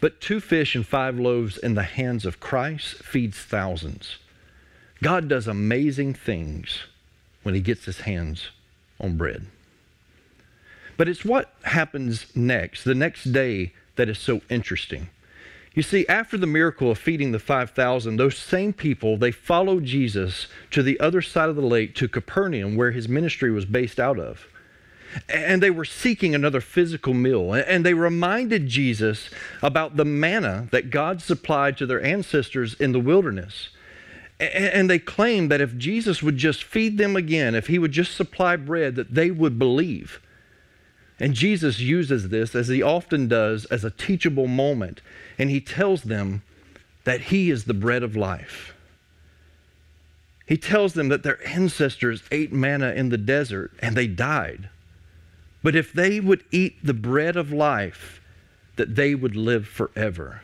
But 0.01 0.21
two 0.21 0.41
fish 0.41 0.75
and 0.75 0.87
five 0.87 1.19
loaves 1.19 1.57
in 1.57 1.75
the 1.75 1.83
hands 1.83 2.25
of 2.25 2.41
Christ 2.41 3.03
feeds 3.03 3.39
thousands. 3.39 4.19
God 5.03 5.29
does 5.29 5.47
amazing 5.47 6.15
things 6.15 6.85
when 7.43 7.55
he 7.55 7.61
gets 7.61 7.85
his 7.85 8.01
hands 8.01 8.51
on 9.01 9.17
bread. 9.17 9.47
But 10.97 11.09
it's 11.09 11.25
what 11.25 11.55
happens 11.63 12.27
next, 12.35 12.85
the 12.85 12.95
next 12.95 13.33
day, 13.33 13.73
that 13.97 14.09
is 14.09 14.19
so 14.19 14.41
interesting. 14.51 15.09
You 15.75 15.83
see, 15.83 16.07
after 16.09 16.37
the 16.37 16.47
miracle 16.47 16.91
of 16.91 16.99
feeding 16.99 17.31
the 17.31 17.39
5,000, 17.39 18.17
those 18.17 18.37
same 18.37 18.73
people, 18.73 19.17
they 19.17 19.31
followed 19.31 19.85
Jesus 19.85 20.49
to 20.73 20.83
the 20.83 20.99
other 20.99 21.23
side 21.23 21.49
of 21.49 21.57
the 21.57 21.63
lake 21.63 21.95
to 21.97 22.09
Capernaum, 22.09 22.75
where 22.75 22.91
his 22.91 23.09
ministry 23.09 23.53
was 23.53 23.65
based 23.65 24.01
out 24.01 24.19
of. 24.19 24.49
And 25.29 25.63
they 25.63 25.71
were 25.71 25.85
seeking 25.85 26.35
another 26.35 26.61
physical 26.61 27.15
meal. 27.15 27.53
And 27.53 27.85
they 27.85 27.95
reminded 27.95 28.69
Jesus 28.69 29.31
about 29.63 29.97
the 29.97 30.05
manna 30.05 30.69
that 30.71 30.91
God 30.91 31.23
supplied 31.23 31.77
to 31.79 31.87
their 31.87 32.03
ancestors 32.03 32.75
in 32.75 32.93
the 32.93 33.01
wilderness. 33.01 33.71
And 34.41 34.89
they 34.89 35.01
claimed 35.01 35.51
that 35.51 35.61
if 35.61 35.77
Jesus 35.77 36.23
would 36.23 36.37
just 36.37 36.63
feed 36.63 36.97
them 36.97 37.17
again, 37.17 37.55
if 37.55 37.67
he 37.67 37.79
would 37.79 37.93
just 37.93 38.15
supply 38.15 38.57
bread, 38.57 38.95
that 38.95 39.15
they 39.15 39.31
would 39.31 39.59
believe. 39.59 40.21
And 41.19 41.35
Jesus 41.35 41.81
uses 41.81 42.29
this, 42.29 42.55
as 42.55 42.69
he 42.69 42.81
often 42.81 43.27
does, 43.27 43.65
as 43.65 43.85
a 43.85 43.91
teachable 43.91 44.47
moment. 44.47 45.01
And 45.39 45.51
he 45.51 45.61
tells 45.61 46.05
them 46.05 46.43
that 47.03 47.23
he 47.23 47.51
is 47.51 47.65
the 47.65 47.75
bread 47.75 48.05
of 48.05 48.15
life. 48.15 48.75
He 50.47 50.57
tells 50.57 50.95
them 50.95 51.09
that 51.09 51.25
their 51.25 51.47
ancestors 51.47 52.23
ate 52.31 52.53
manna 52.53 52.93
in 52.93 53.09
the 53.09 53.19
desert 53.19 53.73
and 53.81 53.97
they 53.97 54.07
died. 54.07 54.71
But 55.69 55.77
if 55.77 55.93
they 55.93 56.19
would 56.19 56.45
eat 56.51 56.79
the 56.83 56.95
bread 56.95 57.37
of 57.37 57.53
life, 57.53 58.23
that 58.77 58.95
they 58.95 59.15
would 59.15 59.37
live 59.37 59.69
forever. 59.69 60.41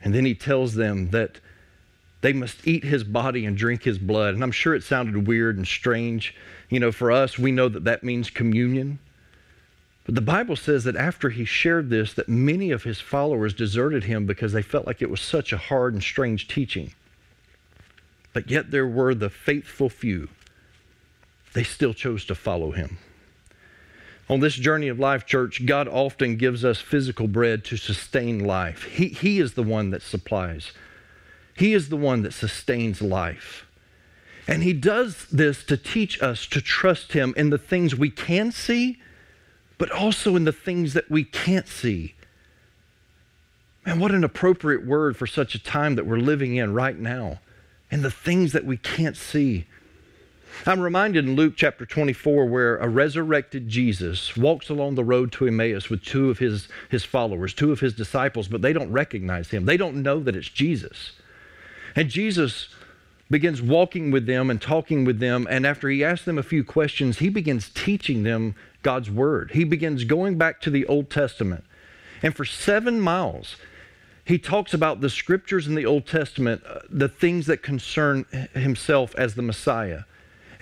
And 0.00 0.14
then 0.14 0.24
he 0.24 0.36
tells 0.36 0.74
them 0.74 1.10
that 1.10 1.40
they 2.20 2.32
must 2.32 2.64
eat 2.64 2.84
his 2.84 3.02
body 3.02 3.44
and 3.44 3.56
drink 3.56 3.82
his 3.82 3.98
blood. 3.98 4.34
And 4.34 4.44
I'm 4.44 4.52
sure 4.52 4.76
it 4.76 4.84
sounded 4.84 5.26
weird 5.26 5.56
and 5.56 5.66
strange. 5.66 6.36
You 6.68 6.78
know, 6.78 6.92
for 6.92 7.10
us, 7.10 7.36
we 7.36 7.50
know 7.50 7.68
that 7.68 7.82
that 7.82 8.04
means 8.04 8.30
communion. 8.30 9.00
But 10.04 10.14
the 10.14 10.20
Bible 10.20 10.54
says 10.54 10.84
that 10.84 10.94
after 10.94 11.30
he 11.30 11.44
shared 11.44 11.90
this, 11.90 12.14
that 12.14 12.28
many 12.28 12.70
of 12.70 12.84
his 12.84 13.00
followers 13.00 13.52
deserted 13.52 14.04
him 14.04 14.24
because 14.24 14.52
they 14.52 14.62
felt 14.62 14.86
like 14.86 15.02
it 15.02 15.10
was 15.10 15.20
such 15.20 15.52
a 15.52 15.58
hard 15.58 15.94
and 15.94 16.02
strange 16.02 16.46
teaching. 16.46 16.94
But 18.32 18.48
yet 18.48 18.70
there 18.70 18.86
were 18.86 19.16
the 19.16 19.30
faithful 19.30 19.88
few. 19.88 20.28
They 21.54 21.64
still 21.64 21.92
chose 21.92 22.24
to 22.26 22.36
follow 22.36 22.70
him. 22.70 22.98
On 24.28 24.40
this 24.40 24.54
journey 24.54 24.88
of 24.88 24.98
life, 24.98 25.26
church, 25.26 25.66
God 25.66 25.88
often 25.88 26.36
gives 26.36 26.64
us 26.64 26.80
physical 26.80 27.28
bread 27.28 27.64
to 27.64 27.76
sustain 27.76 28.38
life. 28.38 28.84
He, 28.84 29.08
he 29.08 29.40
is 29.40 29.54
the 29.54 29.62
one 29.62 29.90
that 29.90 30.02
supplies. 30.02 30.72
He 31.56 31.74
is 31.74 31.88
the 31.88 31.96
one 31.96 32.22
that 32.22 32.32
sustains 32.32 33.02
life. 33.02 33.66
And 34.46 34.62
He 34.62 34.72
does 34.72 35.26
this 35.26 35.64
to 35.64 35.76
teach 35.76 36.20
us 36.22 36.46
to 36.46 36.60
trust 36.60 37.12
Him 37.12 37.34
in 37.36 37.50
the 37.50 37.58
things 37.58 37.94
we 37.94 38.10
can 38.10 38.52
see, 38.52 39.00
but 39.78 39.90
also 39.90 40.36
in 40.36 40.44
the 40.44 40.52
things 40.52 40.94
that 40.94 41.10
we 41.10 41.24
can't 41.24 41.68
see. 41.68 42.14
Man, 43.84 43.98
what 43.98 44.12
an 44.12 44.24
appropriate 44.24 44.86
word 44.86 45.16
for 45.16 45.26
such 45.26 45.54
a 45.54 45.62
time 45.62 45.96
that 45.96 46.06
we're 46.06 46.16
living 46.16 46.56
in 46.56 46.72
right 46.72 46.98
now, 46.98 47.40
and 47.90 48.02
the 48.02 48.10
things 48.10 48.52
that 48.52 48.64
we 48.64 48.76
can't 48.76 49.16
see. 49.16 49.66
I'm 50.66 50.80
reminded 50.80 51.24
in 51.24 51.34
Luke 51.34 51.54
chapter 51.56 51.84
24 51.84 52.46
where 52.46 52.76
a 52.76 52.88
resurrected 52.88 53.68
Jesus 53.68 54.36
walks 54.36 54.68
along 54.68 54.94
the 54.94 55.04
road 55.04 55.32
to 55.32 55.46
Emmaus 55.46 55.90
with 55.90 56.04
two 56.04 56.30
of 56.30 56.38
his, 56.38 56.68
his 56.88 57.04
followers, 57.04 57.52
two 57.52 57.72
of 57.72 57.80
his 57.80 57.94
disciples, 57.94 58.48
but 58.48 58.62
they 58.62 58.72
don't 58.72 58.92
recognize 58.92 59.50
him. 59.50 59.64
They 59.64 59.76
don't 59.76 60.02
know 60.02 60.20
that 60.20 60.36
it's 60.36 60.48
Jesus. 60.48 61.12
And 61.96 62.08
Jesus 62.08 62.68
begins 63.30 63.60
walking 63.60 64.10
with 64.10 64.26
them 64.26 64.50
and 64.50 64.60
talking 64.60 65.04
with 65.04 65.18
them. 65.18 65.46
And 65.50 65.66
after 65.66 65.88
he 65.88 66.04
asks 66.04 66.24
them 66.24 66.38
a 66.38 66.42
few 66.42 66.62
questions, 66.62 67.18
he 67.18 67.28
begins 67.28 67.70
teaching 67.70 68.22
them 68.22 68.54
God's 68.82 69.10
word. 69.10 69.52
He 69.52 69.64
begins 69.64 70.04
going 70.04 70.38
back 70.38 70.60
to 70.60 70.70
the 70.70 70.86
Old 70.86 71.10
Testament. 71.10 71.64
And 72.22 72.36
for 72.36 72.44
seven 72.44 73.00
miles, 73.00 73.56
he 74.24 74.38
talks 74.38 74.72
about 74.72 75.00
the 75.00 75.10
scriptures 75.10 75.66
in 75.66 75.74
the 75.74 75.86
Old 75.86 76.06
Testament, 76.06 76.62
uh, 76.64 76.80
the 76.88 77.08
things 77.08 77.46
that 77.46 77.62
concern 77.62 78.26
himself 78.54 79.14
as 79.16 79.34
the 79.34 79.42
Messiah. 79.42 80.02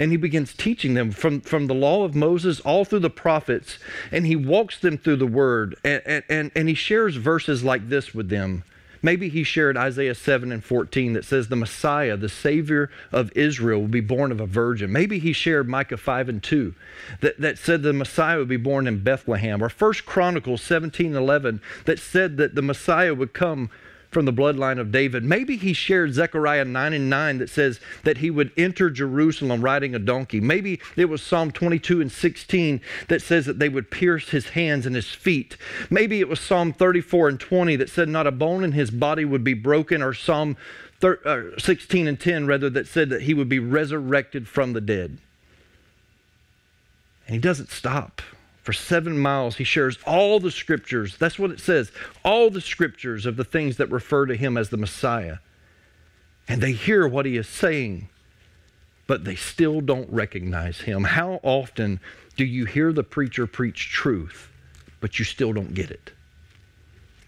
And 0.01 0.11
he 0.11 0.17
begins 0.17 0.53
teaching 0.53 0.95
them 0.95 1.13
from, 1.13 1.41
from 1.43 1.69
the 1.69 1.75
law 1.75 2.03
of 2.03 2.17
Moses 2.17 2.59
all 2.61 2.85
through 2.85 3.01
the 3.01 3.11
prophets, 3.11 3.79
and 4.11 4.27
he 4.27 4.35
walks 4.35 4.81
them 4.81 4.99
through 4.99 5.17
the 5.17 5.27
word. 5.27 5.77
And, 5.85 6.25
and, 6.29 6.51
and 6.57 6.69
he 6.69 6.75
shares 6.75 7.15
verses 7.15 7.63
like 7.63 7.89
this 7.89 8.13
with 8.13 8.29
them 8.29 8.65
Maybe 9.03 9.29
he 9.31 9.45
shared 9.45 9.77
Isaiah 9.77 10.15
7 10.15 10.53
and 10.53 10.63
14 10.63 11.15
that 11.15 11.25
says 11.25 11.49
the 11.49 11.57
Messiah, 11.57 12.17
the 12.17 12.29
Savior 12.29 12.91
of 13.13 13.33
Israel, 13.35 13.81
will 13.81 13.89
be 13.89 14.01
born 14.01 14.31
of 14.31 14.41
a 14.41 14.47
virgin. 14.47 14.93
Maybe 14.93 15.19
he 15.19 15.33
shared 15.33 15.69
Micah 15.69 15.97
5 15.97 16.29
and 16.29 16.43
2 16.43 16.75
that, 17.21 17.41
that 17.41 17.59
said 17.59 17.83
the 17.83 17.93
Messiah 17.93 18.39
would 18.39 18.49
be 18.49 18.59
born 18.59 18.87
in 18.87 19.03
Bethlehem. 19.03 19.63
Or 19.63 19.71
1 19.71 19.93
Chronicles 20.05 20.63
17 20.63 21.07
and 21.07 21.17
11 21.17 21.63
that 21.87 21.99
said 21.99 22.37
that 22.37 22.55
the 22.55 22.63
Messiah 22.63 23.15
would 23.15 23.33
come 23.33 23.71
from 24.11 24.25
the 24.25 24.33
bloodline 24.33 24.79
of 24.79 24.91
David. 24.91 25.25
Maybe 25.25 25.57
he 25.57 25.73
shared 25.73 26.15
Zechariah 26.15 26.65
9 26.65 26.93
and 26.93 27.09
9 27.09 27.39
that 27.39 27.51
says 27.51 27.81
that 28.03 28.19
he 28.19 28.31
would 28.31 28.51
enter 28.57 28.91
Jerusalem 28.91 29.63
riding 29.63 29.95
a 29.95 29.99
donkey. 29.99 30.41
Maybe 30.41 30.81
it 30.97 31.05
was 31.05 31.23
Psalm 31.23 31.53
22 31.53 32.01
and 32.01 32.11
16 32.11 32.81
that 33.09 33.23
says 33.23 33.47
that 33.47 33.59
they 33.59 33.69
would 33.69 33.91
pierce 33.91 34.31
his 34.31 34.51
hands 34.51 34.85
and 34.85 34.97
his 34.97 35.11
feet. 35.11 35.57
Maybe 35.89 36.21
it 36.21 36.29
was 36.29 36.41
Psalm 36.41 36.73
34 36.73 37.29
and 37.29 37.41
20 37.41 37.77
that 37.77 37.91
said 37.91 38.09
not 38.09 38.27
a 38.27 38.33
bone 38.33 38.65
in 38.65 38.73
his 38.73 38.91
body 38.91 39.25
would 39.25 39.45
be 39.45 39.55
broken, 39.55 40.03
or 40.03 40.13
Psalm 40.13 40.57
uh, 41.03 41.43
16 41.59 42.07
and 42.07 42.21
10 42.21 42.47
rather 42.47 42.69
that 42.69 42.87
said 42.87 43.11
that 43.11 43.23
he 43.23 43.35
would 43.35 43.49
be 43.49 43.59
resurrected 43.59 44.49
from 44.49 44.73
the 44.73 44.81
dead. 44.81 45.19
And 47.27 47.35
he 47.35 47.39
doesn't 47.39 47.71
stop. 47.71 48.23
For 48.71 48.75
seven 48.75 49.19
miles, 49.19 49.57
he 49.57 49.65
shares 49.65 49.99
all 50.07 50.39
the 50.39 50.53
scriptures. 50.53 51.17
That's 51.19 51.41
what 51.41 51.51
it 51.51 51.59
says 51.59 51.91
all 52.25 52.51
the 52.51 52.61
scriptures 52.61 53.27
of 53.27 53.35
the 53.35 53.43
things 53.43 53.79
that 53.79 53.91
refer 53.91 54.27
to 54.27 54.37
him 54.37 54.57
as 54.57 54.69
the 54.69 54.77
Messiah. 54.77 55.39
And 56.47 56.63
they 56.63 56.71
hear 56.71 57.09
what 57.09 57.27
he 57.27 57.37
is 57.37 57.49
saying, 57.49 58.11
but 59.09 59.25
they 59.25 59.35
still 59.35 59.81
don't 59.81 60.09
recognize 60.09 60.83
him. 60.83 61.03
How 61.03 61.41
often 61.43 61.99
do 62.37 62.45
you 62.45 62.65
hear 62.65 62.93
the 62.93 63.03
preacher 63.03 63.45
preach 63.49 63.91
truth, 63.91 64.53
but 65.01 65.19
you 65.19 65.25
still 65.25 65.53
don't 65.53 65.75
get 65.75 65.91
it? 65.91 66.13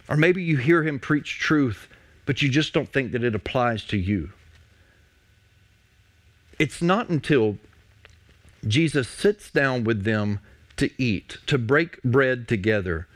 Or 0.08 0.16
maybe 0.16 0.44
you 0.44 0.58
hear 0.58 0.84
him 0.84 1.00
preach 1.00 1.40
truth, 1.40 1.88
but 2.24 2.40
you 2.40 2.50
just 2.50 2.72
don't 2.72 2.92
think 2.92 3.10
that 3.10 3.24
it 3.24 3.34
applies 3.34 3.82
to 3.86 3.96
you. 3.96 4.30
It's 6.60 6.80
not 6.80 7.08
until 7.08 7.58
Jesus 8.64 9.08
sits 9.08 9.50
down 9.50 9.82
with 9.82 10.04
them 10.04 10.38
to 10.82 10.90
eat, 11.00 11.38
to 11.46 11.58
break 11.58 12.02
bread 12.02 12.48
together. 12.48 13.06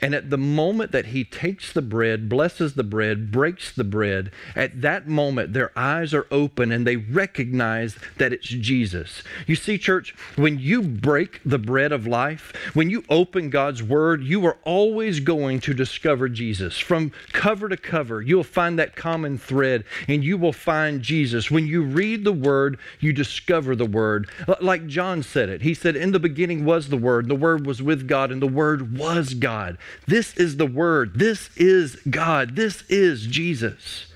And 0.00 0.14
at 0.14 0.30
the 0.30 0.38
moment 0.38 0.92
that 0.92 1.06
he 1.06 1.24
takes 1.24 1.72
the 1.72 1.82
bread, 1.82 2.28
blesses 2.28 2.74
the 2.74 2.84
bread, 2.84 3.30
breaks 3.30 3.72
the 3.72 3.84
bread, 3.84 4.30
at 4.56 4.80
that 4.80 5.06
moment 5.06 5.52
their 5.52 5.76
eyes 5.76 6.14
are 6.14 6.26
open 6.30 6.72
and 6.72 6.86
they 6.86 6.96
recognize 6.96 7.96
that 8.16 8.32
it's 8.32 8.48
Jesus. 8.48 9.22
You 9.46 9.56
see, 9.56 9.78
church, 9.78 10.14
when 10.36 10.58
you 10.58 10.82
break 10.82 11.40
the 11.44 11.58
bread 11.58 11.92
of 11.92 12.06
life, 12.06 12.52
when 12.74 12.88
you 12.88 13.04
open 13.08 13.50
God's 13.50 13.82
word, 13.82 14.22
you 14.22 14.44
are 14.46 14.58
always 14.64 15.20
going 15.20 15.60
to 15.60 15.74
discover 15.74 16.28
Jesus. 16.28 16.78
From 16.78 17.12
cover 17.32 17.68
to 17.68 17.76
cover, 17.76 18.22
you'll 18.22 18.44
find 18.44 18.78
that 18.78 18.96
common 18.96 19.38
thread 19.38 19.84
and 20.08 20.24
you 20.24 20.38
will 20.38 20.52
find 20.52 21.02
Jesus. 21.02 21.50
When 21.50 21.66
you 21.66 21.82
read 21.82 22.24
the 22.24 22.32
word, 22.32 22.78
you 23.00 23.12
discover 23.12 23.76
the 23.76 23.86
word. 23.86 24.30
Like 24.60 24.86
John 24.86 25.22
said 25.22 25.48
it, 25.48 25.62
he 25.62 25.74
said, 25.74 25.96
In 25.96 26.12
the 26.12 26.20
beginning 26.20 26.64
was 26.64 26.88
the 26.88 26.96
word, 26.96 27.28
the 27.28 27.34
word 27.34 27.66
was 27.66 27.82
with 27.82 28.08
God, 28.08 28.30
and 28.30 28.40
the 28.40 28.46
word 28.46 28.96
was 28.96 29.34
God. 29.34 29.78
This 30.06 30.34
is 30.36 30.56
the 30.56 30.66
Word. 30.66 31.14
This 31.14 31.50
is 31.56 31.96
God. 32.08 32.56
This 32.56 32.82
is 32.88 33.26
Jesus. 33.26 34.06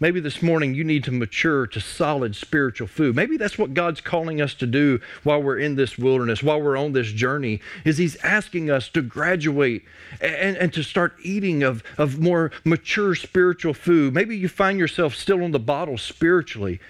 Maybe 0.00 0.18
this 0.18 0.42
morning 0.42 0.74
you 0.74 0.82
need 0.82 1.04
to 1.04 1.12
mature 1.12 1.66
to 1.68 1.80
solid 1.80 2.34
spiritual 2.34 2.88
food. 2.88 3.14
Maybe 3.14 3.36
that's 3.36 3.56
what 3.56 3.74
God's 3.74 4.00
calling 4.00 4.40
us 4.40 4.52
to 4.54 4.66
do 4.66 5.00
while 5.22 5.42
we're 5.42 5.58
in 5.58 5.76
this 5.76 5.96
wilderness, 5.96 6.42
while 6.42 6.60
we're 6.60 6.76
on 6.76 6.92
this 6.92 7.12
journey, 7.12 7.60
is 7.84 7.96
He's 7.96 8.16
asking 8.16 8.70
us 8.70 8.88
to 8.90 9.02
graduate 9.02 9.84
and, 10.20 10.56
and 10.56 10.72
to 10.74 10.82
start 10.82 11.14
eating 11.22 11.62
of, 11.62 11.84
of 11.96 12.18
more 12.18 12.50
mature 12.64 13.14
spiritual 13.14 13.72
food. 13.72 14.12
Maybe 14.12 14.36
you 14.36 14.48
find 14.48 14.78
yourself 14.78 15.14
still 15.14 15.44
on 15.44 15.52
the 15.52 15.60
bottle 15.60 15.96
spiritually. 15.96 16.80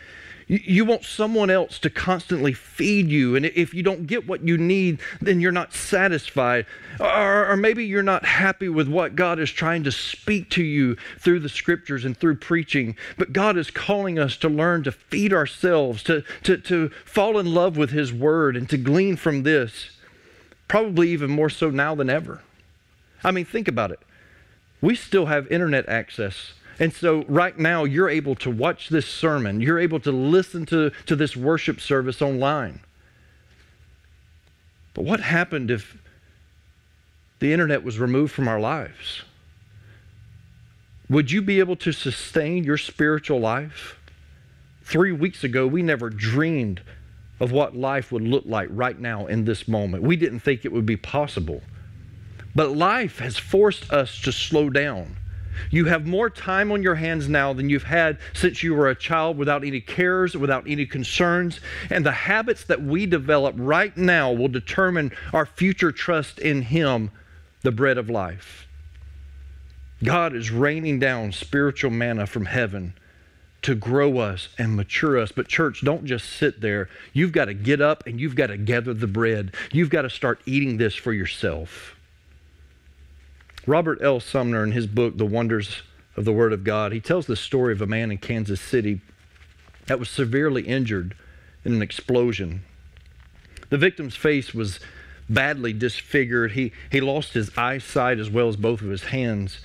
You 0.47 0.85
want 0.85 1.05
someone 1.05 1.49
else 1.49 1.79
to 1.81 1.91
constantly 1.91 2.53
feed 2.53 3.09
you. 3.09 3.35
And 3.35 3.47
if 3.47 3.73
you 3.73 3.83
don't 3.83 4.07
get 4.07 4.27
what 4.27 4.47
you 4.47 4.59
need, 4.59 5.01
then 5.21 5.41
you're 5.41 5.53
not 5.53 5.73
satisfied. 5.73 6.67
Or, 7.01 7.51
or, 7.51 7.57
maybe 7.57 7.87
you're 7.87 8.03
not 8.03 8.27
happy 8.27 8.69
with 8.69 8.87
what 8.87 9.17
God 9.17 9.39
is 9.39 9.51
trying 9.51 9.85
to 9.85 9.93
speak 9.93 10.51
to 10.51 10.63
you 10.63 10.97
through 11.19 11.41
the 11.41 11.49
scriptures 11.49 12.05
and 12.05 12.17
through 12.17 12.37
preaching. 12.37 12.95
But 13.17 13.33
God 13.33 13.57
is 13.57 13.71
calling 13.71 14.19
us 14.19 14.37
to 14.39 14.49
learn 14.49 14.85
to 14.85 14.93
feed 14.93 15.33
ourselves, 15.33 16.03
to, 16.05 16.23
to, 16.43 16.59
to 16.59 16.91
fall 17.05 17.39
in 17.39 17.55
love 17.55 17.77
with 17.77 17.91
His 17.91 18.13
Word, 18.13 18.55
and 18.57 18.69
to 18.69 18.77
glean 18.77 19.17
from 19.17 19.45
this, 19.45 19.91
probably 20.69 21.09
even 21.11 21.31
more 21.31 21.51
so 21.51 21.71
now 21.71 21.95
than 21.95 22.11
ever. 22.11 22.43
I 23.25 23.31
mean, 23.31 23.47
think 23.47 23.67
about 23.67 23.91
it. 23.91 24.01
We 24.81 24.95
still 24.95 25.27
have 25.27 25.51
internet 25.51 25.89
access 25.89 26.53
and 26.79 26.93
so, 26.93 27.25
right 27.25 27.57
now, 27.59 27.85
you're 27.85 28.09
able 28.09 28.35
to 28.37 28.51
watch 28.51 28.89
this 28.89 29.07
sermon, 29.07 29.61
you're 29.61 29.79
able 29.79 30.01
to 30.01 30.13
listen 30.13 30.67
to, 30.67 30.91
to 31.07 31.17
this 31.17 31.37
worship 31.37 31.81
service 31.81 32.21
online. 32.21 32.81
But 34.95 35.05
what 35.05 35.21
happened 35.21 35.71
if 35.71 35.97
the 37.41 37.53
internet 37.53 37.83
was 37.83 37.99
removed 37.99 38.33
from 38.33 38.49
our 38.49 38.61
lives? 38.61 39.23
Would 41.11 41.31
you 41.31 41.43
be 41.43 41.59
able 41.59 41.77
to 41.77 41.93
sustain 41.93 42.65
your 42.65 42.79
spiritual 42.79 43.41
life? 43.41 43.99
Three 44.83 45.13
weeks 45.13 45.45
ago, 45.45 45.67
we 45.67 45.83
never 45.83 46.11
dreamed 46.11 46.81
of 47.41 47.53
what 47.53 47.77
life 47.77 48.13
would 48.13 48.23
look 48.23 48.45
like 48.47 48.69
right 48.71 48.99
now 48.99 49.27
in 49.27 49.45
this 49.45 49.67
moment. 49.67 50.03
We 50.03 50.17
didn't 50.17 50.41
think 50.41 50.65
it 50.65 50.73
would 50.73 50.87
be 50.87 50.97
possible. 50.97 51.63
But 52.55 52.77
life 52.77 53.19
has 53.19 53.37
forced 53.37 53.93
us 53.93 54.21
to 54.23 54.33
slow 54.33 54.71
down. 54.71 55.17
You 55.71 55.87
have 55.87 56.07
more 56.07 56.31
time 56.31 56.73
on 56.73 56.83
your 56.83 56.95
hands 56.95 57.29
now 57.29 57.53
than 57.53 57.69
you've 57.69 57.85
had 57.85 58.19
since 58.33 58.63
you 58.63 58.75
were 58.75 58.89
a 58.89 58.95
child 58.95 59.37
without 59.37 59.65
any 59.65 59.81
cares, 59.81 60.37
without 60.37 60.65
any 60.67 60.87
concerns. 60.87 61.61
And 61.91 62.05
the 62.05 62.13
habits 62.13 62.65
that 62.65 62.83
we 62.83 63.07
develop 63.07 63.55
right 63.59 63.97
now 63.97 64.33
will 64.33 64.49
determine 64.49 65.13
our 65.33 65.47
future 65.47 65.93
trust 65.93 66.39
in 66.39 66.63
Him, 66.63 67.11
the 67.63 67.73
bread 67.73 67.99
of 67.99 68.11
life. 68.11 68.67
God 70.03 70.35
is 70.35 70.51
raining 70.51 70.99
down 70.99 71.33
spiritual 71.33 71.91
manna 71.91 72.27
from 72.27 72.47
heaven 72.47 72.95
to 73.63 73.75
grow 73.75 74.19
us 74.19 74.51
and 74.59 74.77
mature 74.77 75.19
us. 75.19 75.33
But, 75.33 75.49
church, 75.49 75.81
don't 75.83 76.05
just 76.05 76.29
sit 76.29 76.61
there. 76.61 76.91
You've 77.15 77.33
got 77.33 77.47
to 77.47 77.55
get 77.55 77.81
up 77.81 78.07
and 78.07 78.21
you've 78.21 78.37
got 78.37 78.49
to 78.49 78.59
gather 78.59 78.93
the 78.93 79.07
bread. 79.07 79.55
You've 79.73 79.89
got 79.89 80.03
to 80.03 80.11
start 80.11 80.41
eating 80.45 80.77
this 80.77 80.95
for 80.95 81.15
yourself. 81.15 81.94
Robert 83.67 84.01
L. 84.03 84.21
Sumner, 84.21 84.63
in 84.63 84.73
his 84.73 84.87
book, 84.87 85.17
The 85.17 85.25
Wonders 85.25 85.83
of 86.17 86.25
the 86.25 86.33
Word 86.33 86.53
of 86.53 86.65
God, 86.65 86.93
he 86.93 87.01
tells 87.01 87.27
the 87.27 87.37
story 87.37 87.73
of 87.73 87.81
a 87.81 87.87
man 87.87 88.11
in 88.11 88.19
Kansas 88.19 88.61
City 88.61 89.01
that 89.87 89.99
was 89.99 90.11
severely 90.11 90.63
injured 90.63 91.15
in 91.65 91.75
an 91.75 91.83
explosion. 91.83 92.63
The 93.71 93.79
victim's 93.79 94.17
face 94.17 94.55
was 94.55 94.81
badly 95.29 95.73
disfigured. 95.73 96.53
He, 96.53 96.73
he 96.93 97.01
lost 97.01 97.33
his 97.33 97.51
eyesight 97.57 98.19
as 98.19 98.31
well 98.31 98.49
as 98.49 98.57
both 98.57 98.83
of 98.83 98.91
his 98.91 99.05
hands. 99.05 99.61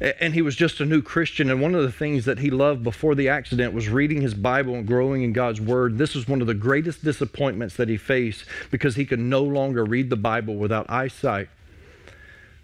And 0.00 0.34
he 0.34 0.42
was 0.42 0.56
just 0.56 0.80
a 0.80 0.84
new 0.84 1.00
Christian. 1.00 1.48
And 1.48 1.62
one 1.62 1.74
of 1.74 1.82
the 1.82 1.92
things 1.92 2.24
that 2.26 2.40
he 2.40 2.50
loved 2.50 2.82
before 2.82 3.14
the 3.14 3.28
accident 3.28 3.72
was 3.72 3.88
reading 3.88 4.20
his 4.20 4.34
Bible 4.34 4.74
and 4.74 4.86
growing 4.86 5.22
in 5.22 5.32
God's 5.32 5.60
Word. 5.60 5.96
This 5.96 6.14
was 6.14 6.28
one 6.28 6.40
of 6.40 6.46
the 6.46 6.54
greatest 6.54 7.02
disappointments 7.02 7.76
that 7.76 7.88
he 7.88 7.96
faced 7.96 8.44
because 8.70 8.96
he 8.96 9.06
could 9.06 9.20
no 9.20 9.42
longer 9.42 9.84
read 9.84 10.10
the 10.10 10.16
Bible 10.16 10.56
without 10.56 10.90
eyesight. 10.90 11.48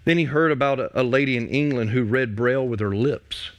Then 0.05 0.17
he 0.17 0.25
heard 0.25 0.51
about 0.51 0.79
a, 0.79 1.01
a 1.01 1.03
lady 1.03 1.37
in 1.37 1.47
England 1.47 1.91
who 1.91 2.03
read 2.03 2.35
Braille 2.35 2.67
with 2.67 2.79
her 2.79 2.95
lips. 2.95 3.51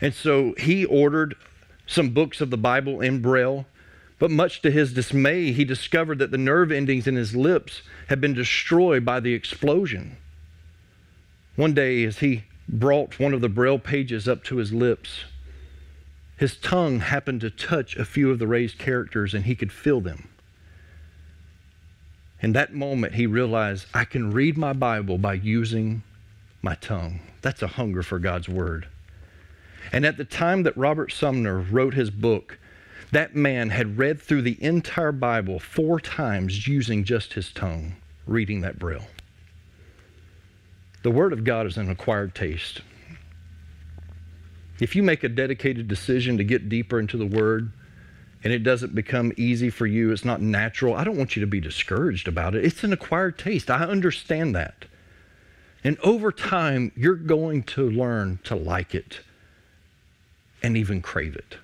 And 0.00 0.14
so 0.14 0.54
he 0.58 0.84
ordered 0.84 1.34
some 1.86 2.10
books 2.10 2.40
of 2.40 2.50
the 2.50 2.56
Bible 2.56 3.00
in 3.00 3.20
Braille. 3.20 3.66
But 4.18 4.30
much 4.30 4.62
to 4.62 4.70
his 4.70 4.92
dismay, 4.92 5.52
he 5.52 5.64
discovered 5.64 6.18
that 6.18 6.30
the 6.30 6.38
nerve 6.38 6.70
endings 6.70 7.06
in 7.06 7.16
his 7.16 7.34
lips 7.34 7.82
had 8.08 8.20
been 8.20 8.34
destroyed 8.34 9.04
by 9.04 9.18
the 9.18 9.34
explosion. 9.34 10.16
One 11.56 11.74
day, 11.74 12.04
as 12.04 12.18
he 12.18 12.44
brought 12.68 13.18
one 13.18 13.34
of 13.34 13.40
the 13.40 13.48
Braille 13.48 13.78
pages 13.78 14.28
up 14.28 14.44
to 14.44 14.56
his 14.56 14.72
lips, 14.72 15.24
his 16.36 16.56
tongue 16.56 17.00
happened 17.00 17.40
to 17.40 17.50
touch 17.50 17.96
a 17.96 18.04
few 18.04 18.30
of 18.30 18.38
the 18.38 18.46
raised 18.46 18.78
characters 18.78 19.34
and 19.34 19.44
he 19.44 19.54
could 19.54 19.72
feel 19.72 20.00
them. 20.00 20.28
In 22.42 22.52
that 22.52 22.72
moment, 22.72 23.14
he 23.14 23.26
realized 23.26 23.86
I 23.92 24.04
can 24.04 24.32
read 24.32 24.56
my 24.56 24.72
Bible 24.72 25.18
by 25.18 25.34
using 25.34 26.02
my 26.62 26.74
tongue. 26.76 27.20
That's 27.42 27.62
a 27.62 27.66
hunger 27.66 28.02
for 28.02 28.18
God's 28.18 28.48
Word. 28.48 28.88
And 29.92 30.06
at 30.06 30.16
the 30.16 30.24
time 30.24 30.62
that 30.62 30.76
Robert 30.76 31.12
Sumner 31.12 31.58
wrote 31.58 31.94
his 31.94 32.10
book, 32.10 32.58
that 33.12 33.34
man 33.34 33.70
had 33.70 33.98
read 33.98 34.20
through 34.20 34.42
the 34.42 34.62
entire 34.62 35.12
Bible 35.12 35.58
four 35.58 36.00
times 36.00 36.66
using 36.66 37.04
just 37.04 37.32
his 37.34 37.52
tongue, 37.52 37.96
reading 38.26 38.60
that 38.60 38.78
Braille. 38.78 39.08
The 41.02 41.10
Word 41.10 41.32
of 41.32 41.44
God 41.44 41.66
is 41.66 41.76
an 41.76 41.90
acquired 41.90 42.34
taste. 42.34 42.82
If 44.78 44.94
you 44.94 45.02
make 45.02 45.24
a 45.24 45.28
dedicated 45.28 45.88
decision 45.88 46.38
to 46.38 46.44
get 46.44 46.68
deeper 46.68 46.98
into 46.98 47.16
the 47.16 47.26
Word, 47.26 47.72
and 48.42 48.52
it 48.52 48.62
doesn't 48.62 48.94
become 48.94 49.32
easy 49.36 49.70
for 49.70 49.86
you, 49.86 50.12
it's 50.12 50.24
not 50.24 50.40
natural, 50.40 50.94
I 50.94 51.04
don't 51.04 51.16
want 51.16 51.36
you 51.36 51.40
to 51.40 51.46
be 51.46 51.60
discouraged 51.60 52.26
about 52.26 52.54
it. 52.54 52.64
It's 52.64 52.84
an 52.84 52.92
acquired 52.92 53.38
taste. 53.38 53.70
I 53.70 53.84
understand 53.84 54.54
that. 54.54 54.86
And 55.82 55.98
over 56.00 56.30
time, 56.30 56.92
you're 56.94 57.14
going 57.14 57.62
to 57.64 57.90
learn 57.90 58.38
to 58.44 58.54
like 58.54 58.94
it 58.94 59.20
and 60.62 60.76
even 60.76 61.00
crave 61.00 61.36
it. 61.36 61.56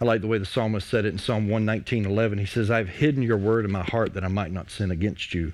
I 0.00 0.04
like 0.04 0.20
the 0.20 0.26
way 0.26 0.38
the 0.38 0.46
psalmist 0.46 0.88
said 0.88 1.04
it 1.04 1.12
in 1.12 1.18
Psalm 1.18 1.48
119 1.48 2.06
11. 2.06 2.38
He 2.38 2.46
says, 2.46 2.70
I've 2.70 2.88
hidden 2.88 3.22
your 3.22 3.36
word 3.36 3.64
in 3.64 3.70
my 3.70 3.84
heart 3.84 4.14
that 4.14 4.24
I 4.24 4.28
might 4.28 4.50
not 4.50 4.70
sin 4.70 4.90
against 4.90 5.32
you. 5.34 5.52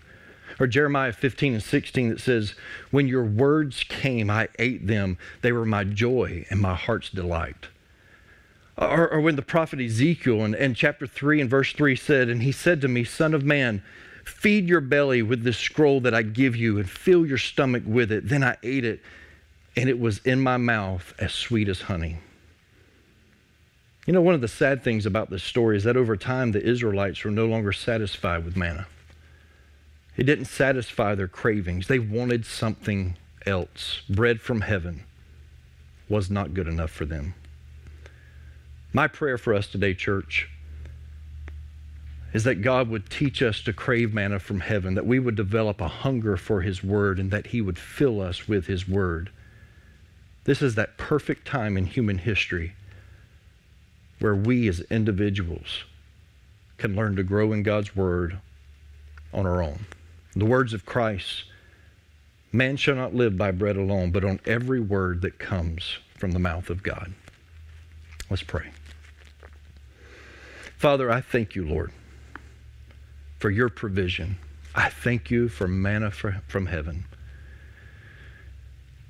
Or 0.59 0.67
Jeremiah 0.67 1.13
15 1.13 1.55
and 1.55 1.63
16 1.63 2.09
that 2.09 2.21
says, 2.21 2.55
When 2.91 3.07
your 3.07 3.25
words 3.25 3.85
came, 3.85 4.31
I 4.31 4.49
ate 4.59 4.87
them. 4.87 5.19
They 5.43 5.53
were 5.53 5.67
my 5.67 5.85
joy 5.85 6.47
and 6.51 6.61
my 6.61 6.75
heart's 6.75 7.11
delight. 7.11 7.69
Or, 8.79 9.13
or 9.13 9.21
when 9.21 9.35
the 9.35 9.43
prophet 9.43 9.81
Ezekiel 9.81 10.45
in, 10.45 10.55
in 10.55 10.75
chapter 10.75 11.07
3 11.07 11.41
and 11.41 11.51
verse 11.51 11.73
3 11.73 11.97
said, 11.97 12.29
And 12.29 12.43
he 12.43 12.53
said 12.53 12.81
to 12.83 12.89
me, 12.89 13.03
Son 13.03 13.35
of 13.35 13.43
man, 13.43 13.83
feed 14.25 14.69
your 14.69 14.81
belly 14.81 15.21
with 15.21 15.43
this 15.43 15.59
scroll 15.59 16.01
that 16.03 16.15
I 16.15 16.23
give 16.23 16.55
you 16.55 16.79
and 16.79 16.89
fill 16.89 17.27
your 17.27 17.39
stomach 17.39 17.83
with 17.85 18.13
it. 18.13 18.29
Then 18.29 18.45
I 18.45 18.57
ate 18.63 18.85
it, 18.85 19.03
and 19.77 19.89
it 19.89 19.99
was 19.99 20.19
in 20.19 20.41
my 20.41 20.59
mouth 20.59 21.13
as 21.19 21.33
sweet 21.33 21.69
as 21.69 21.83
honey. 21.83 22.19
You 24.07 24.13
know, 24.13 24.23
one 24.23 24.35
of 24.35 24.41
the 24.41 24.49
sad 24.49 24.85
things 24.85 25.07
about 25.07 25.29
this 25.29 25.43
story 25.43 25.77
is 25.77 25.85
that 25.85 25.97
over 25.97 26.17
time 26.17 26.53
the 26.53 26.63
Israelites 26.63 27.25
were 27.25 27.31
no 27.33 27.47
longer 27.47 27.73
satisfied 27.73 28.45
with 28.45 28.57
manna. 28.57 28.87
It 30.17 30.25
didn't 30.25 30.47
satisfy 30.47 31.15
their 31.15 31.29
cravings. 31.29 31.89
They 31.89 31.99
wanted 31.99 32.47
something 32.47 33.17
else. 33.45 34.03
Bread 34.09 34.41
from 34.41 34.63
heaven 34.63 35.05
was 36.09 36.31
not 36.31 36.55
good 36.55 36.69
enough 36.69 36.91
for 36.91 37.05
them. 37.05 37.35
My 38.99 39.07
prayer 39.07 39.39
for 39.39 39.55
us 39.55 39.69
today, 39.69 39.95
church, 39.95 40.51
is 42.33 42.43
that 42.43 42.63
God 42.63 42.89
would 42.89 43.09
teach 43.09 43.43
us 43.43 43.61
to 43.61 43.73
crave 43.73 44.13
manna 44.13 44.41
from 44.41 44.59
heaven, 44.59 44.95
that 44.95 45.07
we 45.07 45.21
would 45.21 45.37
develop 45.37 45.81
a 45.81 45.87
hunger 45.87 46.37
for 46.37 46.63
His 46.63 46.83
Word, 46.83 47.21
and 47.21 47.31
that 47.31 47.47
He 47.47 47.61
would 47.61 47.79
fill 47.79 48.21
us 48.21 48.49
with 48.49 48.67
His 48.67 48.89
Word. 48.89 49.31
This 50.43 50.61
is 50.61 50.75
that 50.75 50.97
perfect 50.97 51.47
time 51.47 51.77
in 51.77 51.87
human 51.87 52.19
history 52.19 52.73
where 54.19 54.35
we 54.35 54.67
as 54.67 54.81
individuals 54.91 55.85
can 56.77 56.97
learn 56.97 57.15
to 57.15 57.23
grow 57.23 57.53
in 57.53 57.63
God's 57.63 57.95
Word 57.95 58.41
on 59.33 59.47
our 59.47 59.63
own. 59.63 59.87
The 60.35 60.45
words 60.45 60.75
of 60.75 60.85
Christ 60.85 61.45
man 62.51 62.77
shall 62.77 62.97
not 62.97 63.15
live 63.15 63.39
by 63.39 63.53
bread 63.53 63.77
alone, 63.77 64.11
but 64.11 64.25
on 64.25 64.41
every 64.45 64.81
word 64.81 65.23
that 65.23 65.39
comes 65.39 65.99
from 66.17 66.33
the 66.33 66.41
mouth 66.41 66.69
of 66.69 66.83
God. 66.83 67.13
Let's 68.29 68.43
pray. 68.43 68.73
Father, 70.79 71.11
I 71.11 71.21
thank 71.21 71.57
you, 71.57 71.67
Lord, 71.67 71.91
for 73.41 73.51
your 73.51 73.69
provision. 73.69 74.39
I 74.77 74.91
thank 74.91 75.29
you 75.29 75.49
for 75.49 75.67
manna 75.67 76.13
from 76.13 76.67
heaven. 76.67 77.05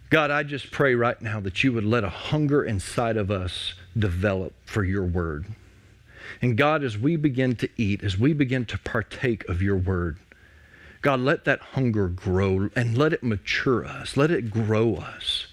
God, 0.08 0.30
I 0.30 0.44
just 0.44 0.70
pray 0.70 0.94
right 0.94 1.20
now 1.20 1.40
that 1.40 1.62
you 1.62 1.74
would 1.74 1.84
let 1.84 2.04
a 2.04 2.08
hunger 2.08 2.64
inside 2.64 3.18
of 3.18 3.30
us 3.30 3.74
develop 3.96 4.54
for 4.64 4.82
your 4.82 5.04
word. 5.04 5.44
And 6.40 6.56
God, 6.56 6.82
as 6.82 6.96
we 6.96 7.16
begin 7.16 7.54
to 7.56 7.68
eat, 7.76 8.02
as 8.02 8.16
we 8.16 8.32
begin 8.32 8.64
to 8.64 8.78
partake 8.78 9.46
of 9.46 9.60
your 9.60 9.76
word, 9.76 10.16
God, 11.02 11.20
let 11.20 11.44
that 11.44 11.60
hunger 11.60 12.08
grow 12.08 12.70
and 12.74 12.96
let 12.96 13.12
it 13.12 13.22
mature 13.22 13.84
us, 13.84 14.16
let 14.16 14.30
it 14.30 14.50
grow 14.50 14.94
us. 14.94 15.48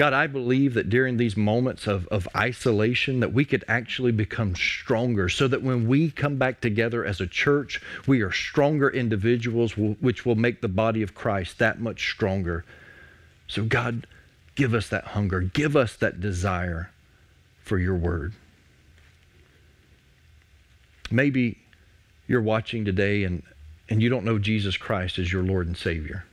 God, 0.00 0.14
I 0.14 0.28
believe 0.28 0.72
that 0.72 0.88
during 0.88 1.18
these 1.18 1.36
moments 1.36 1.86
of, 1.86 2.06
of 2.08 2.26
isolation 2.34 3.20
that 3.20 3.34
we 3.34 3.44
could 3.44 3.66
actually 3.68 4.12
become 4.12 4.56
stronger 4.56 5.28
so 5.28 5.46
that 5.46 5.62
when 5.62 5.86
we 5.86 6.10
come 6.10 6.38
back 6.38 6.62
together 6.62 7.04
as 7.04 7.20
a 7.20 7.26
church, 7.26 7.82
we 8.06 8.22
are 8.22 8.32
stronger 8.32 8.88
individuals 8.88 9.76
which 9.76 10.24
will 10.24 10.36
make 10.36 10.62
the 10.62 10.68
body 10.68 11.02
of 11.02 11.14
Christ 11.14 11.58
that 11.58 11.80
much 11.80 12.12
stronger. 12.12 12.64
So 13.46 13.62
God, 13.62 14.06
give 14.54 14.72
us 14.72 14.88
that 14.88 15.04
hunger. 15.04 15.42
Give 15.42 15.76
us 15.76 15.96
that 15.96 16.18
desire 16.18 16.90
for 17.62 17.78
your 17.78 17.96
word. 17.96 18.32
Maybe 21.10 21.58
you're 22.26 22.40
watching 22.40 22.86
today 22.86 23.24
and, 23.24 23.42
and 23.90 24.02
you 24.02 24.08
don't 24.08 24.24
know 24.24 24.38
Jesus 24.38 24.78
Christ 24.78 25.18
as 25.18 25.30
your 25.30 25.42
Lord 25.42 25.66
and 25.66 25.76
Savior. 25.76 26.24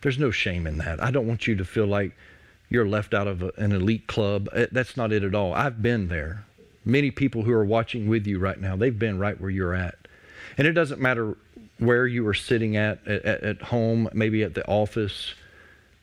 There's 0.00 0.18
no 0.18 0.30
shame 0.30 0.66
in 0.66 0.78
that. 0.78 1.02
I 1.02 1.10
don't 1.10 1.26
want 1.26 1.46
you 1.46 1.54
to 1.56 1.66
feel 1.66 1.86
like 1.86 2.12
you're 2.68 2.86
left 2.86 3.14
out 3.14 3.26
of 3.26 3.42
an 3.56 3.72
elite 3.72 4.06
club. 4.06 4.48
Eh, 4.52 4.66
that's 4.70 4.96
not 4.96 5.12
it 5.12 5.22
at 5.22 5.34
all. 5.34 5.54
I've 5.54 5.82
been 5.82 6.08
there. 6.08 6.44
Many 6.84 7.10
people 7.10 7.42
who 7.42 7.52
are 7.52 7.64
watching 7.64 8.08
with 8.08 8.26
you 8.26 8.38
right 8.38 8.60
now, 8.60 8.76
they've 8.76 8.98
been 8.98 9.18
right 9.18 9.38
where 9.40 9.50
you're 9.50 9.74
at. 9.74 9.96
And 10.56 10.66
it 10.66 10.72
doesn't 10.72 11.00
matter 11.00 11.36
where 11.78 12.06
you 12.06 12.26
are 12.26 12.34
sitting 12.34 12.76
at, 12.76 13.06
at, 13.06 13.24
at 13.24 13.62
home, 13.62 14.08
maybe 14.12 14.42
at 14.42 14.54
the 14.54 14.66
office, 14.66 15.34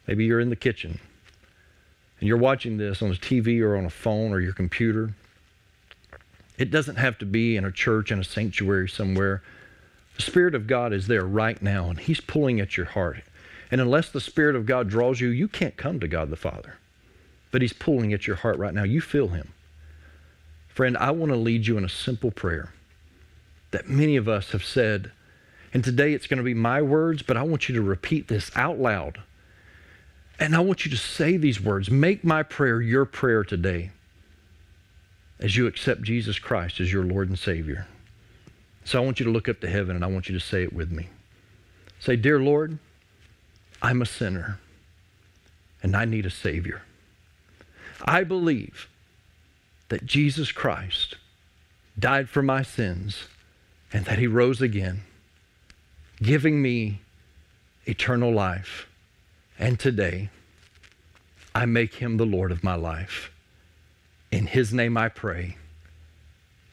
maybe 0.08 0.26
you're 0.26 0.40
in 0.40 0.50
the 0.50 0.56
kitchen, 0.56 1.00
and 2.20 2.28
you're 2.28 2.38
watching 2.38 2.78
this 2.78 3.02
on 3.02 3.12
a 3.12 3.16
TV 3.16 3.62
or 3.62 3.76
on 3.76 3.86
a 3.86 3.90
phone 3.90 4.32
or 4.32 4.40
your 4.40 4.54
computer. 4.54 5.14
It 6.58 6.72
doesn't 6.72 6.96
have 6.96 7.18
to 7.18 7.26
be 7.26 7.58
in 7.58 7.66
a 7.66 7.72
church, 7.72 8.12
in 8.12 8.20
a 8.20 8.24
sanctuary 8.24 8.88
somewhere. 8.88 9.44
The 10.16 10.22
Spirit 10.22 10.56
of 10.56 10.68
God 10.68 10.94
is 10.94 11.08
there 11.08 11.26
right 11.26 11.62
now, 11.62 11.90
and 11.90 12.00
He's 12.00 12.22
pulling 12.22 12.62
at 12.62 12.78
your 12.78 12.86
heart. 12.86 13.22
And 13.72 13.82
unless 13.82 14.10
the 14.10 14.22
Spirit 14.22 14.56
of 14.56 14.66
God 14.66 14.90
draws 14.90 15.20
you, 15.20 15.30
you 15.30 15.48
can't 15.48 15.78
come 15.78 16.00
to 16.00 16.08
God 16.08 16.30
the 16.30 16.36
Father. 16.36 16.78
But 17.52 17.62
He's 17.62 17.74
pulling 17.74 18.14
at 18.14 18.28
your 18.28 18.36
heart 18.38 18.58
right 18.58 18.74
now. 18.74 18.84
You 18.84 19.02
feel 19.02 19.30
Him. 19.30 19.54
Friend, 20.68 20.98
I 20.98 21.12
want 21.12 21.32
to 21.32 21.38
lead 21.38 21.68
you 21.68 21.78
in 21.78 21.86
a 21.86 21.90
simple 21.90 22.32
prayer. 22.32 22.74
that 23.72 23.90
many 23.90 24.16
of 24.16 24.30
us 24.30 24.52
have 24.52 24.64
said. 24.64 25.12
And 25.74 25.84
today 25.84 26.14
it's 26.14 26.28
going 26.28 26.38
to 26.38 26.44
be 26.44 26.54
my 26.54 26.82
words, 26.82 27.22
but 27.22 27.36
I 27.36 27.44
want 27.44 27.68
you 27.68 27.76
to 27.76 27.82
repeat 27.82 28.30
this 28.30 28.50
out 28.56 28.80
loud. 28.80 29.22
And 30.40 30.56
I 30.56 30.60
want 30.60 30.86
you 30.86 30.92
to 30.92 30.98
say 30.98 31.36
these 31.36 31.62
words. 31.62 31.92
Make 31.92 32.24
my 32.24 32.42
prayer 32.42 32.82
your 32.82 33.04
prayer 33.04 33.44
today 33.44 33.92
as 35.40 35.58
you 35.58 35.68
accept 35.68 36.04
Jesus 36.04 36.40
Christ 36.40 36.80
as 36.80 36.94
your 36.94 37.04
Lord 37.04 37.28
and 37.28 37.38
Savior. 37.38 37.88
So 38.86 39.02
I 39.02 39.06
want 39.06 39.20
you 39.20 39.26
to 39.26 39.32
look 39.32 39.50
up 39.50 39.60
to 39.62 39.70
heaven 39.70 39.96
and 39.96 40.06
I 40.06 40.08
want 40.08 40.30
you 40.30 40.40
to 40.40 40.46
say 40.46 40.64
it 40.64 40.72
with 40.72 40.92
me. 40.92 41.10
Say, 42.00 42.16
Dear 42.16 42.40
Lord, 42.40 42.80
I'm 43.82 44.02
a 44.02 44.06
sinner 44.06 44.60
and 45.84 45.96
I 45.96 46.06
need 46.06 46.26
a 46.26 46.32
Savior. 46.32 46.82
I 48.04 48.24
believe 48.24 48.88
that 49.90 50.06
Jesus 50.06 50.52
Christ 50.52 51.16
died 51.98 52.30
for 52.30 52.42
my 52.42 52.64
sins 52.64 53.28
and 53.94 54.06
that 54.06 54.20
He 54.20 54.28
rose 54.28 54.62
again, 54.62 55.04
giving 56.22 56.62
me 56.62 57.02
eternal 57.86 58.32
life. 58.32 58.88
And 59.58 59.80
today, 59.80 60.30
I 61.54 61.66
make 61.66 61.96
Him 61.96 62.18
the 62.18 62.26
Lord 62.26 62.52
of 62.52 62.64
my 62.64 62.76
life. 62.76 63.32
In 64.32 64.48
His 64.48 64.74
name 64.74 64.98
I 64.98 65.08
pray. 65.08 65.58